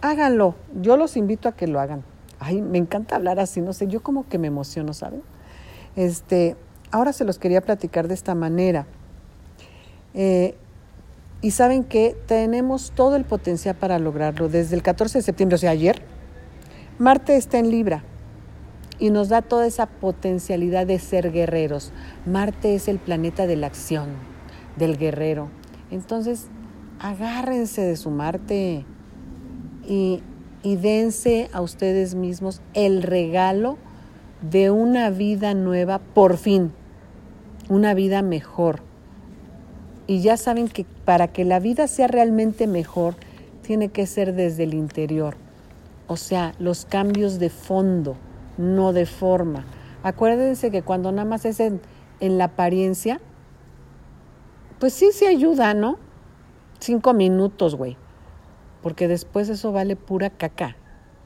háganlo. 0.00 0.54
Yo 0.80 0.96
los 0.96 1.16
invito 1.16 1.48
a 1.48 1.52
que 1.56 1.66
lo 1.66 1.80
hagan. 1.80 2.04
Ay, 2.38 2.62
me 2.62 2.78
encanta 2.78 3.16
hablar 3.16 3.40
así, 3.40 3.60
no 3.60 3.72
sé, 3.72 3.88
yo 3.88 4.00
como 4.00 4.28
que 4.28 4.38
me 4.38 4.46
emociono, 4.46 4.94
¿saben? 4.94 5.22
Este, 5.96 6.54
ahora 6.92 7.12
se 7.12 7.24
los 7.24 7.40
quería 7.40 7.62
platicar 7.62 8.06
de 8.06 8.14
esta 8.14 8.36
manera. 8.36 8.86
Eh, 10.14 10.54
y 11.42 11.50
saben 11.50 11.82
que 11.82 12.16
tenemos 12.26 12.92
todo 12.92 13.16
el 13.16 13.24
potencial 13.24 13.74
para 13.74 13.98
lograrlo. 13.98 14.48
Desde 14.48 14.76
el 14.76 14.84
14 14.84 15.18
de 15.18 15.22
septiembre, 15.22 15.56
o 15.56 15.58
sea, 15.58 15.72
ayer, 15.72 16.00
Marte 17.00 17.36
está 17.36 17.58
en 17.58 17.70
Libra 17.70 18.04
y 18.98 19.10
nos 19.10 19.28
da 19.28 19.42
toda 19.42 19.66
esa 19.66 19.86
potencialidad 19.86 20.86
de 20.86 20.98
ser 20.98 21.32
guerreros. 21.32 21.92
Marte 22.24 22.74
es 22.74 22.88
el 22.88 22.98
planeta 22.98 23.46
de 23.46 23.56
la 23.56 23.66
acción, 23.66 24.10
del 24.76 24.96
guerrero. 24.96 25.48
Entonces, 25.90 26.46
agárrense 26.98 27.82
de 27.82 27.96
su 27.96 28.10
Marte 28.10 28.84
y, 29.86 30.22
y 30.62 30.76
dense 30.76 31.48
a 31.52 31.60
ustedes 31.60 32.14
mismos 32.14 32.62
el 32.74 33.02
regalo 33.02 33.78
de 34.42 34.70
una 34.70 35.10
vida 35.10 35.54
nueva, 35.54 35.98
por 35.98 36.36
fin, 36.36 36.72
una 37.68 37.94
vida 37.94 38.22
mejor 38.22 38.82
y 40.06 40.20
ya 40.20 40.36
saben 40.36 40.68
que 40.68 40.84
para 41.04 41.28
que 41.28 41.44
la 41.44 41.58
vida 41.58 41.88
sea 41.88 42.06
realmente 42.06 42.66
mejor, 42.66 43.14
tiene 43.62 43.88
que 43.88 44.06
ser 44.06 44.34
desde 44.34 44.64
el 44.64 44.74
interior. 44.74 45.36
O 46.06 46.16
sea, 46.16 46.54
los 46.58 46.84
cambios 46.84 47.38
de 47.38 47.50
fondo, 47.50 48.16
no 48.56 48.92
de 48.92 49.06
forma. 49.06 49.64
Acuérdense 50.02 50.70
que 50.70 50.82
cuando 50.82 51.10
nada 51.12 51.28
más 51.28 51.44
es 51.44 51.60
en, 51.60 51.80
la 52.20 52.44
apariencia, 52.44 53.20
pues 54.78 54.92
sí 54.92 55.10
se 55.12 55.26
ayuda, 55.26 55.74
¿no? 55.74 55.98
Cinco 56.78 57.12
minutos, 57.12 57.74
güey. 57.74 57.96
Porque 58.82 59.08
después 59.08 59.48
eso 59.48 59.72
vale 59.72 59.96
pura 59.96 60.30
caca. 60.30 60.76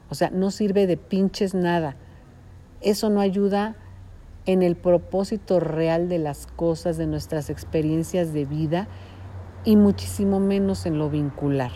O 0.09 0.15
sea, 0.15 0.29
no 0.31 0.51
sirve 0.51 0.87
de 0.87 0.97
pinches 0.97 1.53
nada. 1.53 1.95
Eso 2.81 3.09
no 3.09 3.21
ayuda 3.21 3.75
en 4.45 4.63
el 4.63 4.75
propósito 4.75 5.59
real 5.59 6.09
de 6.09 6.17
las 6.17 6.47
cosas, 6.47 6.97
de 6.97 7.05
nuestras 7.05 7.49
experiencias 7.49 8.33
de 8.33 8.45
vida 8.45 8.87
y 9.63 9.75
muchísimo 9.75 10.39
menos 10.39 10.85
en 10.85 10.97
lo 10.97 11.09
vincular. 11.09 11.71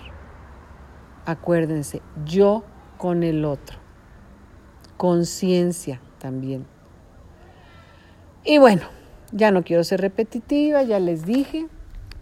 Acuérdense, 1.25 2.01
yo 2.25 2.63
con 2.97 3.23
el 3.23 3.45
otro. 3.45 3.84
Conciencia 4.97 6.01
también. 6.19 6.65
Y 8.43 8.57
bueno, 8.57 8.83
ya 9.31 9.51
no 9.51 9.63
quiero 9.63 9.83
ser 9.83 10.01
repetitiva, 10.01 10.83
ya 10.83 10.99
les 10.99 11.25
dije, 11.25 11.67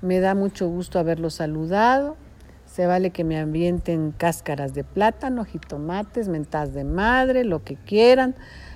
me 0.02 0.20
da 0.20 0.36
mucho 0.36 0.68
gusto 0.68 1.00
haberlos 1.00 1.36
saludado. 1.36 2.18
Se 2.66 2.88
vale 2.88 3.12
que 3.12 3.24
me 3.24 3.40
ambienten 3.40 4.12
cáscaras 4.12 4.74
de 4.74 4.84
plátano, 4.84 5.46
jitomates, 5.46 6.28
mentas 6.28 6.74
de 6.74 6.84
madre, 6.84 7.44
lo 7.44 7.64
que 7.64 7.76
quieran 7.76 8.36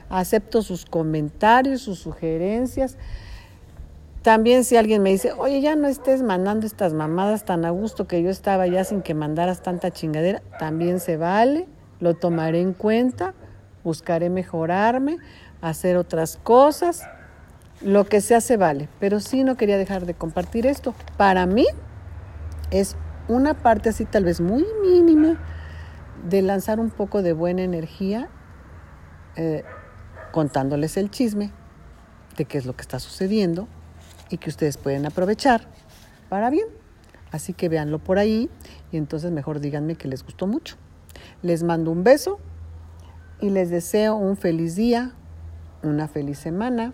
acepto 0.10 0.62
sus 0.62 0.86
comentarios, 0.86 1.81
sus 1.81 1.99
sugerencias. 1.99 2.97
También 4.21 4.63
si 4.63 4.75
alguien 4.75 5.01
me 5.03 5.12
dice, 5.12 5.31
oye, 5.33 5.62
ya 5.62 5.75
no 5.75 5.88
estés 5.88 6.21
mandando 6.21 6.65
estas 6.65 6.93
mamadas 6.93 7.45
tan 7.45 7.65
a 7.65 7.69
gusto 7.69 8.07
que 8.07 8.21
yo 8.21 8.29
estaba 8.29 8.67
ya 8.67 8.83
sin 8.83 9.01
que 9.01 9.13
mandaras 9.13 9.62
tanta 9.62 9.91
chingadera, 9.91 10.41
también 10.60 10.99
se 10.99 11.17
vale, 11.17 11.67
lo 11.99 12.13
tomaré 12.13 12.60
en 12.60 12.73
cuenta, 12.73 13.33
buscaré 13.88 14.30
mejorarme, 14.30 15.17
hacer 15.62 15.95
otras 15.97 16.38
cosas, 16.43 17.08
lo 17.82 18.06
que 18.06 18.21
sea 18.21 18.41
se 18.41 18.58
vale, 18.58 18.89
pero 19.00 19.19
sí 19.19 19.43
no 19.43 19.56
quería 19.56 19.78
dejar 19.78 20.06
de 20.06 20.13
compartir 20.13 20.67
esto. 20.67 20.93
Para 21.15 21.45
mí 21.45 21.65
es 22.69 22.97
una 23.28 23.54
parte 23.54 23.89
así 23.89 24.06
tal 24.06 24.26
vez 24.26 24.41
muy 24.41 24.65
mínima 24.82 25.39
de 26.28 26.41
lanzar 26.41 26.80
un 26.80 26.89
poco 26.89 27.21
de 27.21 27.34
buena 27.34 27.63
energía. 27.63 28.30
Eh, 29.38 29.63
contándoles 30.32 30.97
el 30.97 31.10
chisme 31.10 31.52
de 32.36 32.45
qué 32.45 32.58
es 32.58 32.65
lo 32.65 32.76
que 32.76 32.82
está 32.82 33.00
sucediendo 33.00 33.67
y 34.30 34.38
que 34.38 34.50
ustedes 34.50 34.78
pueden 34.78 35.06
aprovechar 35.06 35.62
para 36.30 36.50
bien. 36.50 36.67
Así 37.32 37.54
que 37.54 37.69
véanlo 37.69 38.00
por 38.00 38.19
ahí 38.19 38.50
y 38.91 38.97
entonces 38.97 39.32
mejor 39.32 39.60
díganme 39.60 39.95
que 39.95 40.08
les 40.08 40.23
gustó 40.23 40.45
mucho. 40.45 40.76
Les 41.41 41.63
mando 41.63 41.91
un 41.91 42.04
beso 42.04 42.39
y 43.39 43.50
les 43.50 43.69
deseo 43.69 44.15
un 44.15 44.38
feliz 44.38 44.76
día, 44.76 45.13
una 45.84 46.08
feliz 46.08 46.39
semana, 46.39 46.93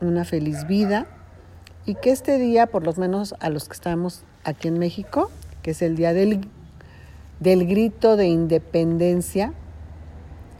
una 0.00 0.24
feliz 0.24 0.66
vida 0.66 1.06
y 1.84 1.94
que 1.96 2.10
este 2.10 2.38
día, 2.38 2.66
por 2.66 2.84
lo 2.84 2.92
menos 2.94 3.34
a 3.40 3.50
los 3.50 3.68
que 3.68 3.74
estamos 3.74 4.24
aquí 4.44 4.68
en 4.68 4.78
México, 4.78 5.30
que 5.62 5.72
es 5.72 5.82
el 5.82 5.96
día 5.96 6.12
del, 6.12 6.48
del 7.40 7.66
grito 7.66 8.16
de 8.16 8.28
independencia, 8.28 9.54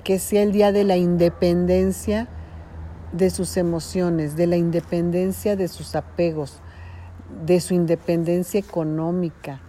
que 0.05 0.19
sea 0.19 0.43
el 0.43 0.53
día 0.53 0.73
de 0.73 0.85
la 0.85 0.97
independencia 0.97 2.29
de 3.13 3.31
sus 3.31 3.57
emociones, 3.57 4.37
de 4.37 4.47
la 4.47 4.57
independencia 4.57 5.57
de 5.57 5.69
sus 5.69 5.95
apegos, 5.95 6.61
de 7.45 7.61
su 7.61 7.75
independencia 7.75 8.61
económica, 8.61 9.61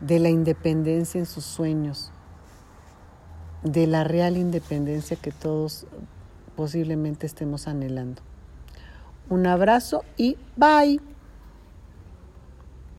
de 0.00 0.18
la 0.18 0.28
independencia 0.28 1.18
en 1.18 1.26
sus 1.26 1.44
sueños, 1.44 2.12
de 3.66 3.86
la 3.86 4.04
real 4.04 4.36
independencia 4.36 5.16
que 5.16 5.32
todos 5.32 5.86
posiblemente 6.54 7.26
estemos 7.26 7.68
anhelando. 7.68 8.22
Un 9.28 9.46
abrazo 9.46 10.04
y 10.16 10.36
bye. 10.56 11.00